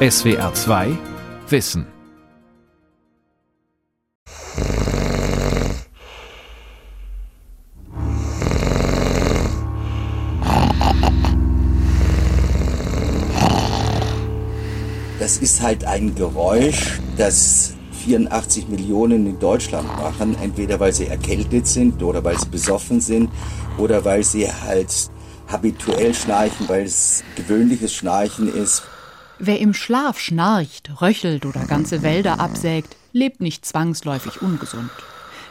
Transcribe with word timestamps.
SWR 0.00 0.54
2 0.54 0.96
Wissen. 1.48 1.84
Das 15.18 15.38
ist 15.38 15.60
halt 15.60 15.84
ein 15.84 16.14
Geräusch, 16.14 17.00
das 17.16 17.74
84 18.04 18.68
Millionen 18.68 19.26
in 19.26 19.40
Deutschland 19.40 19.88
machen, 19.96 20.36
entweder 20.40 20.78
weil 20.78 20.92
sie 20.92 21.08
erkältet 21.08 21.66
sind 21.66 22.04
oder 22.04 22.22
weil 22.22 22.38
sie 22.38 22.48
besoffen 22.48 23.00
sind 23.00 23.30
oder 23.78 24.04
weil 24.04 24.22
sie 24.22 24.46
halt 24.46 25.10
habituell 25.48 26.14
schnarchen, 26.14 26.68
weil 26.68 26.84
es 26.84 27.24
gewöhnliches 27.34 27.92
Schnarchen 27.92 28.54
ist. 28.54 28.84
Wer 29.40 29.60
im 29.60 29.72
Schlaf 29.72 30.18
schnarcht, 30.18 31.00
röchelt 31.00 31.46
oder 31.46 31.64
ganze 31.64 32.02
Wälder 32.02 32.40
absägt, 32.40 32.96
lebt 33.12 33.40
nicht 33.40 33.64
zwangsläufig 33.64 34.42
ungesund. 34.42 34.90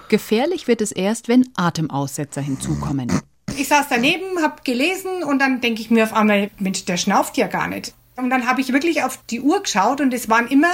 Gefährlich 0.09 0.67
wird 0.67 0.81
es 0.81 0.91
erst, 0.91 1.29
wenn 1.29 1.47
Atemaussetzer 1.55 2.41
hinzukommen. 2.41 3.21
Ich 3.57 3.69
saß 3.69 3.85
daneben, 3.89 4.41
hab 4.41 4.65
gelesen 4.65 5.23
und 5.23 5.39
dann 5.39 5.61
denke 5.61 5.81
ich 5.81 5.89
mir 5.89 6.03
auf 6.03 6.13
einmal, 6.13 6.51
Mensch, 6.59 6.83
der 6.83 6.97
schnauft 6.97 7.37
ja 7.37 7.47
gar 7.47 7.67
nicht. 7.67 7.93
Und 8.17 8.29
dann 8.29 8.45
habe 8.45 8.59
ich 8.59 8.73
wirklich 8.73 9.03
auf 9.03 9.19
die 9.29 9.41
Uhr 9.41 9.61
geschaut 9.61 10.01
und 10.01 10.13
es 10.13 10.27
waren 10.27 10.47
immer 10.47 10.71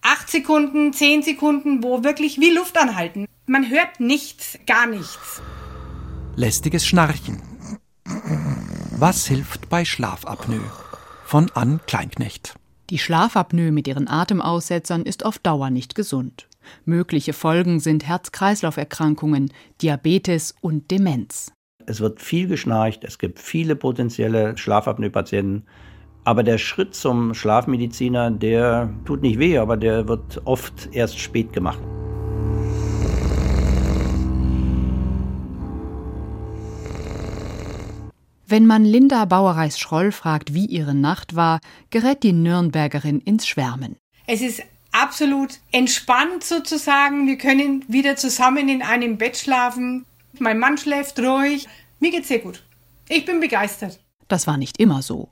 acht 0.00 0.30
Sekunden, 0.30 0.92
zehn 0.92 1.22
Sekunden, 1.22 1.82
wo 1.82 2.04
wirklich 2.04 2.40
wie 2.40 2.50
Luft 2.50 2.78
anhalten. 2.78 3.26
Man 3.46 3.68
hört 3.68 3.98
nichts, 3.98 4.58
gar 4.66 4.86
nichts. 4.86 5.42
Lästiges 6.36 6.86
Schnarchen. 6.86 7.42
Was 8.92 9.26
hilft 9.26 9.68
bei 9.68 9.84
Schlafapnoe? 9.84 10.60
Von 11.32 11.50
Ann 11.54 11.80
Kleinknecht. 11.86 12.56
Die 12.90 12.98
Schlafapnoe 12.98 13.72
mit 13.72 13.88
ihren 13.88 14.06
Atemaussetzern 14.06 15.00
ist 15.00 15.24
auf 15.24 15.38
Dauer 15.38 15.70
nicht 15.70 15.94
gesund. 15.94 16.46
Mögliche 16.84 17.32
Folgen 17.32 17.80
sind 17.80 18.06
Herz-Kreislauf-Erkrankungen, 18.06 19.50
Diabetes 19.80 20.54
und 20.60 20.90
Demenz. 20.90 21.50
Es 21.86 22.02
wird 22.02 22.20
viel 22.20 22.48
geschnarcht, 22.48 23.02
es 23.02 23.18
gibt 23.18 23.38
viele 23.38 23.76
potenzielle 23.76 24.58
Schlafapnoe-Patienten. 24.58 25.64
Aber 26.24 26.42
der 26.42 26.58
Schritt 26.58 26.94
zum 26.94 27.32
Schlafmediziner, 27.32 28.30
der 28.30 28.92
tut 29.06 29.22
nicht 29.22 29.38
weh, 29.38 29.56
aber 29.56 29.78
der 29.78 30.08
wird 30.08 30.42
oft 30.44 30.90
erst 30.92 31.18
spät 31.18 31.54
gemacht. 31.54 31.80
Wenn 38.52 38.66
man 38.66 38.84
Linda 38.84 39.24
Bauerreis-Schroll 39.24 40.12
fragt, 40.12 40.52
wie 40.52 40.66
ihre 40.66 40.94
Nacht 40.94 41.34
war, 41.34 41.58
gerät 41.88 42.22
die 42.22 42.34
Nürnbergerin 42.34 43.18
ins 43.22 43.46
Schwärmen. 43.46 43.96
Es 44.26 44.42
ist 44.42 44.62
absolut 44.90 45.60
entspannt 45.70 46.44
sozusagen. 46.44 47.26
Wir 47.26 47.38
können 47.38 47.82
wieder 47.88 48.16
zusammen 48.16 48.68
in 48.68 48.82
einem 48.82 49.16
Bett 49.16 49.38
schlafen. 49.38 50.04
Mein 50.38 50.58
Mann 50.58 50.76
schläft 50.76 51.18
ruhig. 51.18 51.66
Mir 51.98 52.10
geht's 52.10 52.28
sehr 52.28 52.40
gut. 52.40 52.62
Ich 53.08 53.24
bin 53.24 53.40
begeistert. 53.40 54.00
Das 54.28 54.46
war 54.46 54.58
nicht 54.58 54.78
immer 54.78 55.00
so. 55.00 55.30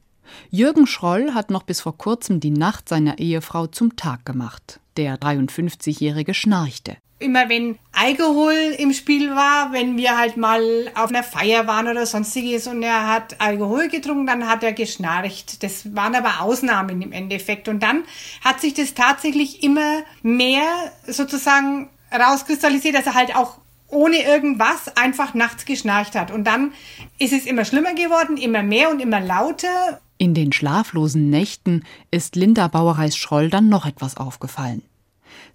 Jürgen 0.50 0.86
Schroll 0.86 1.34
hat 1.34 1.50
noch 1.50 1.62
bis 1.62 1.80
vor 1.80 1.96
kurzem 1.96 2.40
die 2.40 2.50
Nacht 2.50 2.88
seiner 2.88 3.18
Ehefrau 3.18 3.66
zum 3.66 3.96
Tag 3.96 4.24
gemacht. 4.24 4.80
Der 4.96 5.18
53-Jährige 5.18 6.34
schnarchte 6.34 6.96
immer 7.20 7.48
wenn 7.48 7.78
Alkohol 7.92 8.54
im 8.78 8.92
Spiel 8.92 9.30
war, 9.34 9.72
wenn 9.72 9.96
wir 9.96 10.18
halt 10.18 10.36
mal 10.36 10.62
auf 10.94 11.10
einer 11.10 11.22
Feier 11.22 11.66
waren 11.66 11.86
oder 11.86 12.06
sonstiges 12.06 12.66
und 12.66 12.82
er 12.82 13.06
hat 13.06 13.40
Alkohol 13.40 13.88
getrunken, 13.88 14.26
dann 14.26 14.48
hat 14.48 14.64
er 14.64 14.72
geschnarcht. 14.72 15.62
Das 15.62 15.94
waren 15.94 16.14
aber 16.14 16.40
Ausnahmen 16.40 17.02
im 17.02 17.12
Endeffekt. 17.12 17.68
Und 17.68 17.82
dann 17.82 18.04
hat 18.42 18.60
sich 18.60 18.74
das 18.74 18.94
tatsächlich 18.94 19.62
immer 19.62 20.02
mehr 20.22 20.64
sozusagen 21.06 21.90
rauskristallisiert, 22.12 22.94
dass 22.94 23.06
er 23.06 23.14
halt 23.14 23.36
auch 23.36 23.58
ohne 23.88 24.22
irgendwas 24.22 24.96
einfach 24.96 25.34
nachts 25.34 25.64
geschnarcht 25.64 26.14
hat. 26.14 26.30
Und 26.30 26.44
dann 26.44 26.72
ist 27.18 27.32
es 27.32 27.44
immer 27.44 27.64
schlimmer 27.64 27.94
geworden, 27.94 28.36
immer 28.36 28.62
mehr 28.62 28.90
und 28.90 29.00
immer 29.00 29.20
lauter. 29.20 30.00
In 30.20 30.34
den 30.34 30.52
schlaflosen 30.52 31.30
Nächten 31.30 31.82
ist 32.10 32.36
Linda 32.36 32.68
Bauerreis-Schroll 32.68 33.48
dann 33.48 33.70
noch 33.70 33.86
etwas 33.86 34.18
aufgefallen. 34.18 34.82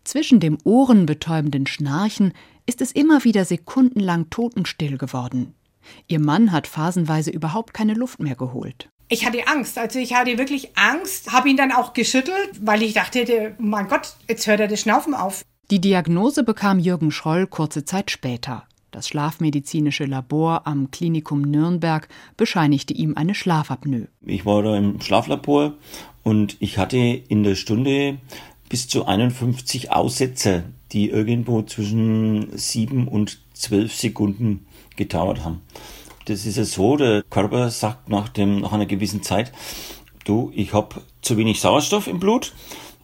Zwischen 0.04 0.40
dem 0.40 0.58
ohrenbetäubenden 0.64 1.68
Schnarchen 1.68 2.34
ist 2.66 2.82
es 2.82 2.92
immer 2.92 3.24
wieder 3.24 3.46
sekundenlang 3.46 4.32
totenstill 4.32 4.98
geworden. 4.98 5.54
Ihr 6.08 6.20
Mann 6.20 6.52
hat 6.52 6.66
phasenweise 6.66 7.30
überhaupt 7.30 7.76
keine 7.76 7.94
Luft 7.94 8.20
mehr 8.20 8.34
geholt. 8.34 8.90
Ich 9.08 9.24
hatte 9.24 9.48
Angst, 9.48 9.78
also 9.78 10.00
ich 10.00 10.16
hatte 10.16 10.40
wirklich 10.40 10.76
Angst, 10.76 11.32
habe 11.32 11.48
ihn 11.48 11.58
dann 11.58 11.72
auch 11.72 11.94
geschüttelt, 11.94 12.50
weil 12.60 12.82
ich 12.82 12.94
dachte, 12.94 13.54
mein 13.60 13.88
Gott, 13.88 14.16
jetzt 14.28 14.48
hört 14.48 14.62
er 14.62 14.68
das 14.68 14.82
Schnaufen 14.82 15.14
auf. 15.14 15.44
Die 15.70 15.80
Diagnose 15.80 16.42
bekam 16.42 16.80
Jürgen 16.80 17.12
Schroll 17.12 17.46
kurze 17.46 17.86
Zeit 17.86 18.10
später. 18.10 18.68
Das 18.96 19.10
schlafmedizinische 19.10 20.06
Labor 20.06 20.66
am 20.66 20.90
Klinikum 20.90 21.42
Nürnberg 21.42 22.08
bescheinigte 22.38 22.94
ihm 22.94 23.18
eine 23.18 23.36
Schlafapnoe. 23.36 24.08
Ich 24.26 24.46
war 24.46 24.64
da 24.64 24.78
im 24.78 25.02
Schlaflabor 25.02 25.74
und 26.24 26.56
ich 26.62 26.78
hatte 26.78 26.96
in 26.96 27.44
der 27.44 27.56
Stunde 27.56 28.20
bis 28.70 28.88
zu 28.88 29.06
51 29.06 29.92
Aussätze, 29.92 30.64
die 30.94 31.10
irgendwo 31.10 31.62
zwischen 31.64 32.58
sieben 32.58 33.10
und 33.10 33.40
zwölf 33.54 33.94
Sekunden 33.94 34.66
gedauert 34.96 35.44
haben. 35.44 35.60
Das 36.24 36.46
ist 36.46 36.56
ja 36.56 36.64
so, 36.64 36.96
der 36.96 37.22
Körper 37.24 37.72
sagt 37.72 38.08
nach, 38.08 38.30
dem, 38.30 38.62
nach 38.62 38.72
einer 38.72 38.86
gewissen 38.86 39.24
Zeit, 39.24 39.52
du, 40.24 40.54
ich 40.56 40.72
habe 40.72 41.02
zu 41.22 41.36
wenig 41.36 41.60
Sauerstoff 41.60 42.08
im 42.08 42.22
Blut, 42.22 42.54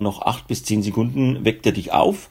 noch 0.01 0.21
acht 0.21 0.47
bis 0.47 0.63
zehn 0.63 0.83
Sekunden 0.83 1.45
weckt 1.45 1.65
er 1.65 1.71
dich 1.71 1.93
auf 1.93 2.29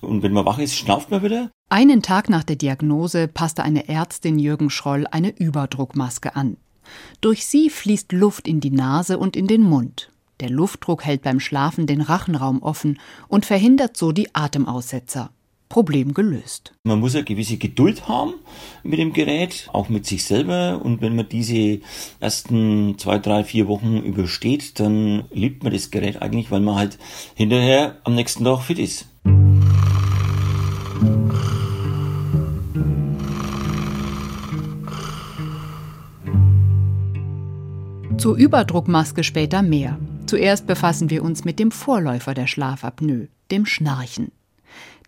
und 0.00 0.22
wenn 0.22 0.32
man 0.32 0.46
wach 0.46 0.58
ist, 0.58 0.74
schnauft 0.74 1.10
man 1.10 1.22
wieder. 1.22 1.50
Einen 1.68 2.02
Tag 2.02 2.28
nach 2.28 2.44
der 2.44 2.56
Diagnose 2.56 3.28
passte 3.28 3.62
eine 3.62 3.88
Ärztin 3.88 4.38
Jürgen 4.38 4.70
Schroll 4.70 5.06
eine 5.10 5.30
Überdruckmaske 5.30 6.34
an. 6.34 6.56
Durch 7.20 7.46
sie 7.46 7.70
fließt 7.70 8.12
Luft 8.12 8.48
in 8.48 8.60
die 8.60 8.70
Nase 8.70 9.18
und 9.18 9.36
in 9.36 9.46
den 9.46 9.62
Mund. 9.62 10.10
Der 10.40 10.50
Luftdruck 10.50 11.04
hält 11.04 11.22
beim 11.22 11.38
Schlafen 11.38 11.86
den 11.86 12.00
Rachenraum 12.00 12.62
offen 12.62 12.98
und 13.28 13.44
verhindert 13.46 13.96
so 13.96 14.10
die 14.10 14.34
Atemaussetzer. 14.34 15.30
Problem 15.70 16.14
gelöst. 16.14 16.72
Man 16.82 16.98
muss 16.98 17.14
eine 17.14 17.22
gewisse 17.22 17.56
Geduld 17.56 18.08
haben 18.08 18.34
mit 18.82 18.98
dem 18.98 19.12
Gerät, 19.12 19.70
auch 19.72 19.88
mit 19.88 20.04
sich 20.04 20.24
selber. 20.24 20.80
Und 20.84 21.00
wenn 21.00 21.14
man 21.14 21.28
diese 21.28 21.80
ersten 22.18 22.98
zwei, 22.98 23.20
drei, 23.20 23.44
vier 23.44 23.68
Wochen 23.68 23.98
übersteht, 23.98 24.80
dann 24.80 25.24
liebt 25.30 25.62
man 25.62 25.72
das 25.72 25.92
Gerät 25.92 26.20
eigentlich, 26.20 26.50
weil 26.50 26.60
man 26.60 26.74
halt 26.74 26.98
hinterher 27.36 27.98
am 28.02 28.16
nächsten 28.16 28.44
Tag 28.44 28.62
fit 28.62 28.80
ist. 28.80 29.06
Zur 38.18 38.36
Überdruckmaske 38.36 39.22
später 39.22 39.62
mehr. 39.62 40.00
Zuerst 40.26 40.66
befassen 40.66 41.10
wir 41.10 41.22
uns 41.22 41.44
mit 41.44 41.60
dem 41.60 41.70
Vorläufer 41.70 42.34
der 42.34 42.48
Schlafapnoe, 42.48 43.28
dem 43.52 43.66
Schnarchen. 43.66 44.32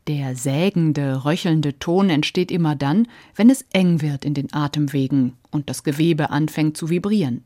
Der 0.08 0.34
sägende, 0.34 1.24
röchelnde 1.24 1.78
Ton 1.78 2.10
entsteht 2.10 2.50
immer 2.50 2.74
dann, 2.74 3.06
wenn 3.36 3.50
es 3.50 3.64
eng 3.72 4.02
wird 4.02 4.24
in 4.24 4.34
den 4.34 4.52
Atemwegen 4.52 5.34
und 5.50 5.70
das 5.70 5.84
Gewebe 5.84 6.30
anfängt 6.30 6.76
zu 6.76 6.90
vibrieren. 6.90 7.44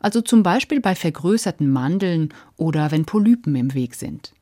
Also 0.00 0.20
zum 0.20 0.42
Beispiel 0.42 0.80
bei 0.80 0.94
vergrößerten 0.94 1.68
Mandeln 1.68 2.32
oder 2.56 2.92
wenn 2.92 3.04
Polypen 3.06 3.56
im 3.56 3.74
Weg 3.74 3.94
sind. 3.94 4.32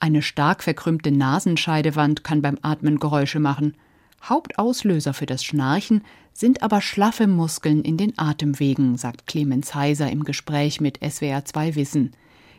Eine 0.00 0.22
stark 0.22 0.62
verkrümmte 0.62 1.10
Nasenscheidewand 1.10 2.24
kann 2.24 2.40
beim 2.42 2.58
Atmen 2.62 2.98
Geräusche 2.98 3.38
machen. 3.38 3.74
Hauptauslöser 4.22 5.12
für 5.12 5.26
das 5.26 5.44
Schnarchen 5.44 6.02
sind 6.32 6.62
aber 6.62 6.80
schlaffe 6.80 7.26
Muskeln 7.26 7.82
in 7.82 7.96
den 7.96 8.18
Atemwegen, 8.18 8.96
sagt 8.96 9.26
Clemens 9.26 9.74
Heiser 9.74 10.10
im 10.10 10.24
Gespräch 10.24 10.80
mit 10.80 10.98
SWR 11.04 11.44
2 11.44 11.74
Wissen. 11.74 12.16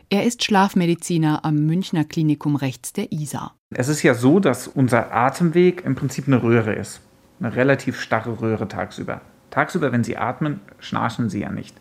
Er 0.08 0.24
ist 0.24 0.44
Schlafmediziner 0.44 1.44
am 1.44 1.56
Münchner 1.66 2.04
Klinikum 2.04 2.54
rechts 2.54 2.92
der 2.92 3.10
Isar. 3.10 3.56
Es 3.74 3.88
ist 3.88 4.02
ja 4.02 4.14
so, 4.14 4.38
dass 4.38 4.68
unser 4.68 5.12
Atemweg 5.12 5.84
im 5.84 5.94
Prinzip 5.94 6.26
eine 6.26 6.42
Röhre 6.42 6.74
ist. 6.74 7.00
Eine 7.40 7.56
relativ 7.56 8.00
starre 8.00 8.40
Röhre 8.40 8.68
tagsüber. 8.68 9.20
Tagsüber, 9.50 9.92
wenn 9.92 10.04
Sie 10.04 10.16
atmen, 10.16 10.60
schnarchen 10.78 11.28
Sie 11.28 11.40
ja 11.40 11.50
nicht. 11.50 11.76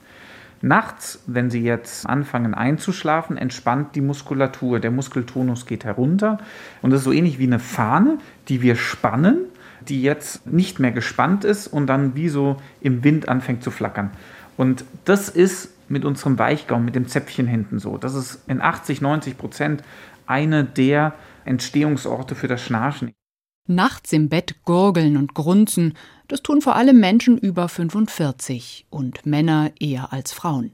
Nachts, 0.61 1.21
wenn 1.27 1.51
Sie 1.51 1.61
jetzt 1.61 2.07
anfangen 2.07 2.53
einzuschlafen, 2.53 3.37
entspannt 3.37 3.95
die 3.95 4.01
Muskulatur. 4.01 4.79
Der 4.79 4.91
Muskeltonus 4.91 5.65
geht 5.65 5.85
herunter. 5.85 6.39
Und 6.81 6.89
das 6.91 7.01
ist 7.01 7.05
so 7.05 7.11
ähnlich 7.11 7.37
wie 7.37 7.47
eine 7.47 7.59
Fahne, 7.59 8.17
die 8.47 8.61
wir 8.61 8.75
spannen 8.75 9.45
die 9.87 10.01
jetzt 10.01 10.47
nicht 10.47 10.79
mehr 10.79 10.91
gespannt 10.91 11.43
ist 11.43 11.67
und 11.67 11.87
dann 11.87 12.15
wie 12.15 12.29
so 12.29 12.57
im 12.81 13.03
Wind 13.03 13.29
anfängt 13.29 13.63
zu 13.63 13.71
flackern. 13.71 14.11
Und 14.57 14.85
das 15.05 15.29
ist 15.29 15.69
mit 15.89 16.05
unserem 16.05 16.39
Weichgaumen, 16.39 16.85
mit 16.85 16.95
dem 16.95 17.07
Zäpfchen 17.07 17.47
hinten 17.47 17.79
so. 17.79 17.97
Das 17.97 18.15
ist 18.15 18.41
in 18.47 18.61
80, 18.61 19.01
90 19.01 19.37
Prozent 19.37 19.83
eine 20.25 20.63
der 20.63 21.13
Entstehungsorte 21.45 22.35
für 22.35 22.47
das 22.47 22.61
Schnarchen. 22.61 23.13
Nachts 23.67 24.13
im 24.13 24.29
Bett 24.29 24.63
gurgeln 24.63 25.17
und 25.17 25.33
grunzen, 25.33 25.93
das 26.27 26.43
tun 26.43 26.61
vor 26.61 26.75
allem 26.75 26.99
Menschen 26.99 27.37
über 27.37 27.67
45 27.67 28.85
und 28.89 29.25
Männer 29.25 29.71
eher 29.79 30.13
als 30.13 30.33
Frauen. 30.33 30.71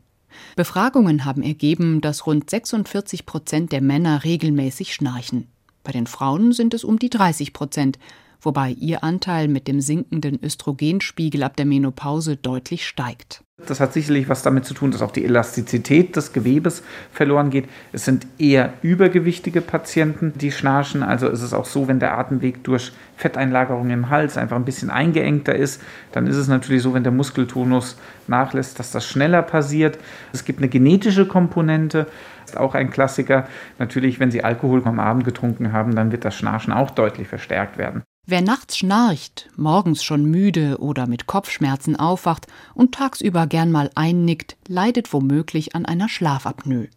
Befragungen 0.56 1.25
haben 1.25 1.44
ergeben, 1.44 2.01
dass 2.01 2.25
rund 2.25 2.50
46 2.50 3.25
Prozent 3.25 3.71
der 3.71 3.81
Männer 3.81 4.23
regelmäßig 4.23 4.94
schnarchen. 4.94 5.47
Bei 5.83 5.91
den 5.91 6.07
Frauen 6.07 6.51
sind 6.51 6.74
es 6.74 6.83
um 6.83 7.00
die 7.00 7.09
30 7.09 7.53
Prozent, 7.53 7.97
wobei 8.41 8.71
ihr 8.71 9.03
Anteil 9.03 9.47
mit 9.47 9.67
dem 9.67 9.81
sinkenden 9.81 10.43
Östrogenspiegel 10.43 11.43
ab 11.43 11.55
der 11.55 11.65
Menopause 11.65 12.35
deutlich 12.35 12.88
steigt. 12.88 13.43
Das 13.67 13.79
hat 13.79 13.93
sicherlich 13.93 14.27
was 14.27 14.41
damit 14.41 14.65
zu 14.65 14.73
tun, 14.73 14.91
dass 14.91 15.01
auch 15.01 15.11
die 15.11 15.23
Elastizität 15.23 16.15
des 16.15 16.33
Gewebes 16.33 16.81
verloren 17.11 17.51
geht. 17.51 17.69
Es 17.91 18.05
sind 18.05 18.25
eher 18.39 18.73
übergewichtige 18.81 19.61
Patienten, 19.61 20.33
die 20.35 20.51
schnarchen. 20.51 21.03
Also 21.03 21.27
ist 21.27 21.41
es 21.41 21.53
auch 21.53 21.65
so, 21.65 21.88
wenn 21.88 21.99
der 21.99 22.17
Atemweg 22.17 22.63
durch 22.63 22.91
Fetteinlagerung 23.17 23.91
im 23.91 24.09
Hals 24.09 24.35
einfach 24.38 24.55
ein 24.55 24.65
bisschen 24.65 24.89
eingeengter 24.89 25.55
ist, 25.55 25.81
dann 26.11 26.25
ist 26.25 26.38
es 26.38 26.47
natürlich 26.47 26.81
so, 26.81 26.95
wenn 26.95 27.03
der 27.03 27.11
Muskeltonus 27.11 27.97
nachlässt, 28.27 28.79
dass 28.79 28.91
das 28.91 29.05
schneller 29.05 29.43
passiert. 29.43 29.99
Es 30.33 30.43
gibt 30.43 30.59
eine 30.59 30.69
genetische 30.69 31.27
Komponente, 31.27 32.07
ist 32.45 32.57
auch 32.57 32.73
ein 32.73 32.89
Klassiker. 32.89 33.47
Natürlich, 33.77 34.19
wenn 34.19 34.31
Sie 34.31 34.43
Alkohol 34.43 34.81
am 34.85 34.99
Abend 34.99 35.23
getrunken 35.23 35.71
haben, 35.71 35.95
dann 35.95 36.11
wird 36.11 36.25
das 36.25 36.35
Schnarchen 36.35 36.73
auch 36.73 36.89
deutlich 36.89 37.27
verstärkt 37.27 37.77
werden. 37.77 38.01
Wer 38.27 38.41
nachts 38.41 38.77
schnarcht, 38.77 39.50
morgens 39.57 40.03
schon 40.03 40.25
müde 40.25 40.77
oder 40.79 41.07
mit 41.07 41.25
Kopfschmerzen 41.25 41.95
aufwacht 41.95 42.45
und 42.75 42.94
tagsüber 42.94 43.47
gern 43.47 43.71
mal 43.71 43.89
einnickt, 43.95 44.57
leidet 44.68 45.12
womöglich 45.12 45.75
an 45.75 45.88
einer 45.88 46.07
Schlafapnoe. 46.07 46.89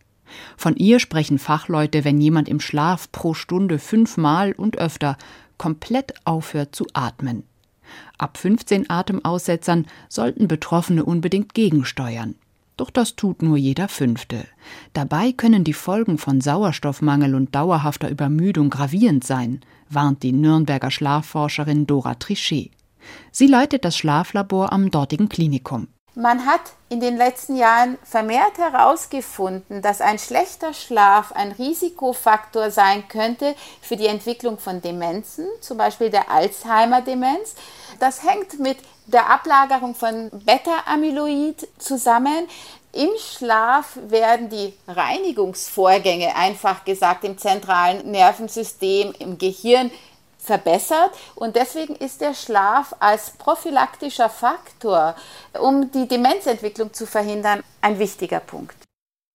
Von 0.56 0.76
ihr 0.76 1.00
sprechen 1.00 1.38
Fachleute, 1.38 2.04
wenn 2.04 2.20
jemand 2.20 2.48
im 2.48 2.60
Schlaf 2.60 3.10
pro 3.10 3.32
Stunde 3.32 3.78
fünfmal 3.78 4.52
und 4.52 4.76
öfter 4.76 5.16
komplett 5.56 6.14
aufhört 6.26 6.76
zu 6.76 6.86
atmen. 6.92 7.44
Ab 8.18 8.36
15 8.36 8.90
Atemaussetzern 8.90 9.86
sollten 10.10 10.46
Betroffene 10.46 11.04
unbedingt 11.04 11.54
gegensteuern. 11.54 12.34
Doch 12.76 12.90
das 12.90 13.16
tut 13.16 13.40
nur 13.40 13.56
jeder 13.56 13.88
Fünfte. 13.88 14.44
Dabei 14.92 15.32
können 15.32 15.64
die 15.64 15.74
Folgen 15.74 16.18
von 16.18 16.40
Sauerstoffmangel 16.40 17.34
und 17.34 17.54
dauerhafter 17.54 18.10
Übermüdung 18.10 18.68
gravierend 18.68 19.24
sein, 19.24 19.60
warnt 19.88 20.22
die 20.22 20.32
Nürnberger 20.32 20.90
Schlafforscherin 20.90 21.86
Dora 21.86 22.14
Trichet. 22.14 22.70
Sie 23.30 23.46
leitet 23.46 23.84
das 23.84 23.96
Schlaflabor 23.96 24.72
am 24.72 24.90
dortigen 24.90 25.28
Klinikum. 25.28 25.88
Man 26.16 26.46
hat 26.46 26.60
in 26.90 27.00
den 27.00 27.16
letzten 27.16 27.56
Jahren 27.56 27.98
vermehrt 28.04 28.56
herausgefunden, 28.58 29.82
dass 29.82 30.00
ein 30.00 30.20
schlechter 30.20 30.72
Schlaf 30.72 31.32
ein 31.32 31.50
Risikofaktor 31.50 32.70
sein 32.70 33.08
könnte 33.08 33.56
für 33.80 33.96
die 33.96 34.06
Entwicklung 34.06 34.58
von 34.58 34.80
Demenzen, 34.80 35.46
zum 35.60 35.76
Beispiel 35.76 36.10
der 36.10 36.30
Alzheimer-Demenz. 36.30 37.56
Das 37.98 38.22
hängt 38.22 38.60
mit 38.60 38.78
der 39.06 39.28
Ablagerung 39.28 39.96
von 39.96 40.30
Beta-Amyloid 40.30 41.66
zusammen. 41.78 42.46
Im 42.94 43.10
Schlaf 43.18 43.98
werden 44.08 44.50
die 44.50 44.72
Reinigungsvorgänge, 44.86 46.36
einfach 46.36 46.84
gesagt, 46.84 47.24
im 47.24 47.36
zentralen 47.36 48.08
Nervensystem, 48.08 49.12
im 49.18 49.36
Gehirn 49.36 49.90
verbessert 50.38 51.10
und 51.34 51.56
deswegen 51.56 51.96
ist 51.96 52.20
der 52.20 52.34
Schlaf 52.34 52.94
als 53.00 53.32
prophylaktischer 53.32 54.28
Faktor, 54.28 55.16
um 55.58 55.90
die 55.90 56.06
Demenzentwicklung 56.06 56.92
zu 56.92 57.06
verhindern, 57.06 57.64
ein 57.80 57.98
wichtiger 57.98 58.40
Punkt. 58.40 58.76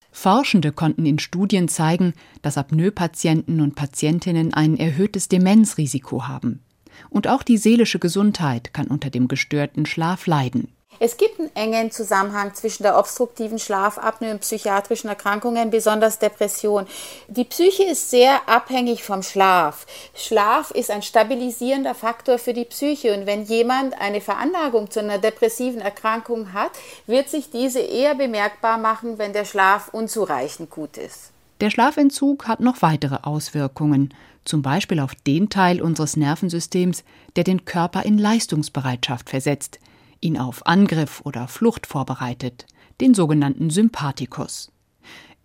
Forschende 0.10 0.72
konnten 0.72 1.06
in 1.06 1.20
Studien 1.20 1.68
zeigen, 1.68 2.14
dass 2.42 2.58
Apnoe-Patienten 2.58 3.60
und 3.60 3.76
Patientinnen 3.76 4.54
ein 4.54 4.78
erhöhtes 4.78 5.28
Demenzrisiko 5.28 6.28
haben. 6.28 6.64
Und 7.10 7.28
auch 7.28 7.44
die 7.44 7.58
seelische 7.58 8.00
Gesundheit 8.00 8.74
kann 8.74 8.88
unter 8.88 9.10
dem 9.10 9.28
gestörten 9.28 9.86
Schlaf 9.86 10.28
leiden. 10.28 10.72
Es 11.00 11.16
gibt 11.16 11.40
einen 11.40 11.56
engen 11.56 11.92
Zusammenhang 11.92 12.54
zwischen 12.54 12.84
der 12.84 12.98
obstruktiven 12.98 13.58
Schlafapnoe 13.58 14.32
und 14.32 14.42
psychiatrischen 14.42 15.10
Erkrankungen, 15.10 15.70
besonders 15.70 16.20
Depression. 16.20 16.88
Die 17.30 17.46
Psyche 17.46 17.84
ist 17.84 18.10
sehr 18.10 18.48
abhängig 18.48 19.04
vom 19.04 19.24
Schlaf. 19.24 19.86
Schlaf 20.14 20.72
ist 20.72 20.92
ein 20.92 21.02
stabilisierender 21.02 21.96
Faktor 21.96 22.38
für 22.38 22.54
die 22.54 22.66
Psyche 22.66 23.18
und 23.18 23.26
wenn 23.26 23.44
jemand 23.44 24.00
eine 24.00 24.20
Veranlagung 24.20 24.92
zu 24.92 25.00
einer 25.00 25.20
depressiven 25.20 25.80
Erkrankung 25.80 26.52
hat, 26.52 26.72
wird 27.08 27.30
sich 27.30 27.50
diese 27.50 27.80
eher 27.80 28.16
bemerkbar 28.16 28.78
machen, 28.78 29.18
wenn 29.18 29.32
der 29.32 29.46
Schlaf 29.46 29.90
unzureichend 29.94 30.70
gut 30.70 30.98
ist. 30.98 31.32
Der 31.62 31.70
Schlafentzug 31.70 32.48
hat 32.48 32.60
noch 32.60 32.82
weitere 32.82 33.20
Auswirkungen, 33.24 34.14
zum 34.46 34.62
Beispiel 34.62 35.00
auf 35.00 35.14
den 35.28 35.50
Teil 35.50 35.82
unseres 35.82 36.18
Nervensystems, 36.18 37.04
der 37.36 37.44
den 37.44 37.66
Körper 37.66 38.04
in 38.04 38.18
Leistungsbereitschaft 38.18 39.30
versetzt, 39.30 39.80
ihn 40.22 40.38
auf 40.38 40.66
Angriff 40.66 41.22
oder 41.24 41.48
Flucht 41.48 41.88
vorbereitet, 41.88 42.66
den 43.02 43.14
sogenannten 43.14 43.70
Sympathikus. 43.70 44.72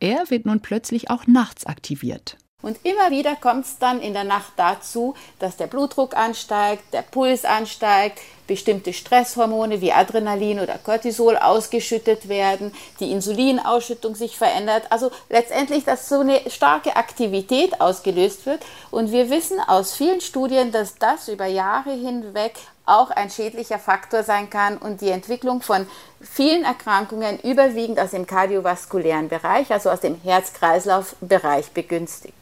Er 0.00 0.29
wird 0.31 0.47
nun 0.47 0.61
plötzlich 0.61 1.11
auch 1.11 1.26
nachts 1.26 1.67
aktiviert. 1.67 2.37
Und 2.65 2.79
immer 2.82 3.11
wieder 3.11 3.37
kommt 3.37 3.67
es 3.67 3.79
dann 3.79 4.00
in 4.00 4.15
der 4.15 4.25
Nacht 4.25 4.55
dazu, 4.56 5.15
dass 5.38 5.59
der 5.59 5.67
Blutdruck 5.67 6.17
ansteigt, 6.17 6.94
der 6.94 7.03
Puls 7.03 7.44
ansteigt, 7.44 8.19
bestimmte 8.47 8.94
Stresshormone 8.94 9.82
wie 9.82 9.93
Adrenalin 9.93 10.61
oder 10.61 10.79
Cortisol 10.79 11.37
ausgeschüttet 11.37 12.26
werden, 12.31 12.73
die 13.00 13.12
Insulinausschüttung 13.12 14.15
sich 14.15 14.38
verändert. 14.38 14.85
Also 14.88 15.11
letztendlich, 15.29 15.85
dass 15.85 16.09
so 16.09 16.21
eine 16.21 16.41
starke 16.49 16.97
Aktivität 16.97 17.82
ausgelöst 17.82 18.47
wird. 18.47 18.61
Und 18.91 19.12
wir 19.12 19.29
wissen 19.29 19.61
aus 19.61 19.94
vielen 19.94 20.23
Studien, 20.23 20.73
dass 20.73 20.94
das 20.94 21.29
über 21.29 21.44
Jahre 21.47 21.93
hinweg 21.93 22.55
auch 22.87 23.11
ein 23.11 23.31
schädlicher 23.31 23.79
Faktor 23.79 24.23
sein 24.23 24.51
kann 24.51 24.77
und 24.77 25.01
die 25.01 25.09
Entwicklung 25.09 25.63
von 25.63 25.87
vielen 26.21 26.65
Erkrankungen 26.65 27.39
überwiegend 27.41 27.99
aus 27.99 28.11
dem 28.11 28.27
kardiovaskulären 28.27 29.29
Bereich, 29.29 29.71
also 29.73 29.91
aus 29.91 30.01
dem 30.01 30.21
Herz-Kreislauf-Bereich 30.23 31.71
begünstigt. 31.71 32.35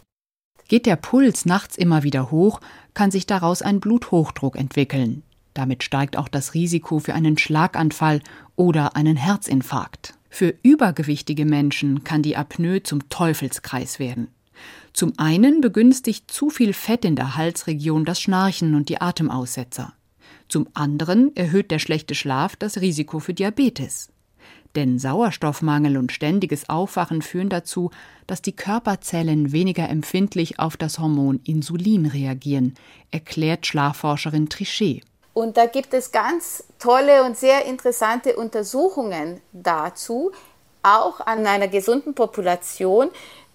Geht 0.68 0.86
der 0.86 0.96
Puls 0.96 1.44
nachts 1.44 1.76
immer 1.76 2.02
wieder 2.02 2.30
hoch, 2.30 2.60
kann 2.94 3.10
sich 3.10 3.26
daraus 3.26 3.62
ein 3.62 3.80
Bluthochdruck 3.80 4.56
entwickeln. 4.56 5.22
Damit 5.54 5.82
steigt 5.82 6.16
auch 6.16 6.28
das 6.28 6.54
Risiko 6.54 6.98
für 6.98 7.14
einen 7.14 7.36
Schlaganfall 7.36 8.20
oder 8.56 8.96
einen 8.96 9.16
Herzinfarkt. 9.16 10.14
Für 10.30 10.54
übergewichtige 10.62 11.44
Menschen 11.44 12.04
kann 12.04 12.22
die 12.22 12.36
Apnoe 12.36 12.82
zum 12.82 13.08
Teufelskreis 13.10 13.98
werden. 13.98 14.28
Zum 14.94 15.12
einen 15.18 15.60
begünstigt 15.60 16.30
zu 16.30 16.48
viel 16.48 16.72
Fett 16.72 17.04
in 17.04 17.16
der 17.16 17.36
Halsregion 17.36 18.04
das 18.04 18.20
Schnarchen 18.20 18.74
und 18.74 18.88
die 18.88 19.00
Atemaussetzer. 19.00 19.92
Zum 20.52 20.68
anderen 20.74 21.34
erhöht 21.34 21.70
der 21.70 21.78
schlechte 21.78 22.14
Schlaf 22.14 22.56
das 22.56 22.82
Risiko 22.82 23.20
für 23.20 23.32
Diabetes. 23.32 24.10
Denn 24.76 24.98
Sauerstoffmangel 24.98 25.96
und 25.96 26.12
ständiges 26.12 26.68
Aufwachen 26.68 27.22
führen 27.22 27.48
dazu, 27.48 27.90
dass 28.26 28.42
die 28.42 28.54
Körperzellen 28.54 29.52
weniger 29.52 29.88
empfindlich 29.88 30.58
auf 30.58 30.76
das 30.76 30.98
Hormon 30.98 31.40
Insulin 31.44 32.04
reagieren, 32.04 32.74
erklärt 33.10 33.64
Schlafforscherin 33.64 34.50
Trichet. 34.50 35.02
Und 35.32 35.56
da 35.56 35.64
gibt 35.64 35.94
es 35.94 36.12
ganz 36.12 36.64
tolle 36.78 37.24
und 37.24 37.38
sehr 37.38 37.64
interessante 37.64 38.36
Untersuchungen 38.36 39.40
dazu, 39.54 40.32
auch 40.82 41.20
an 41.20 41.46
einer 41.46 41.68
gesunden 41.68 42.12
Population, 42.12 43.08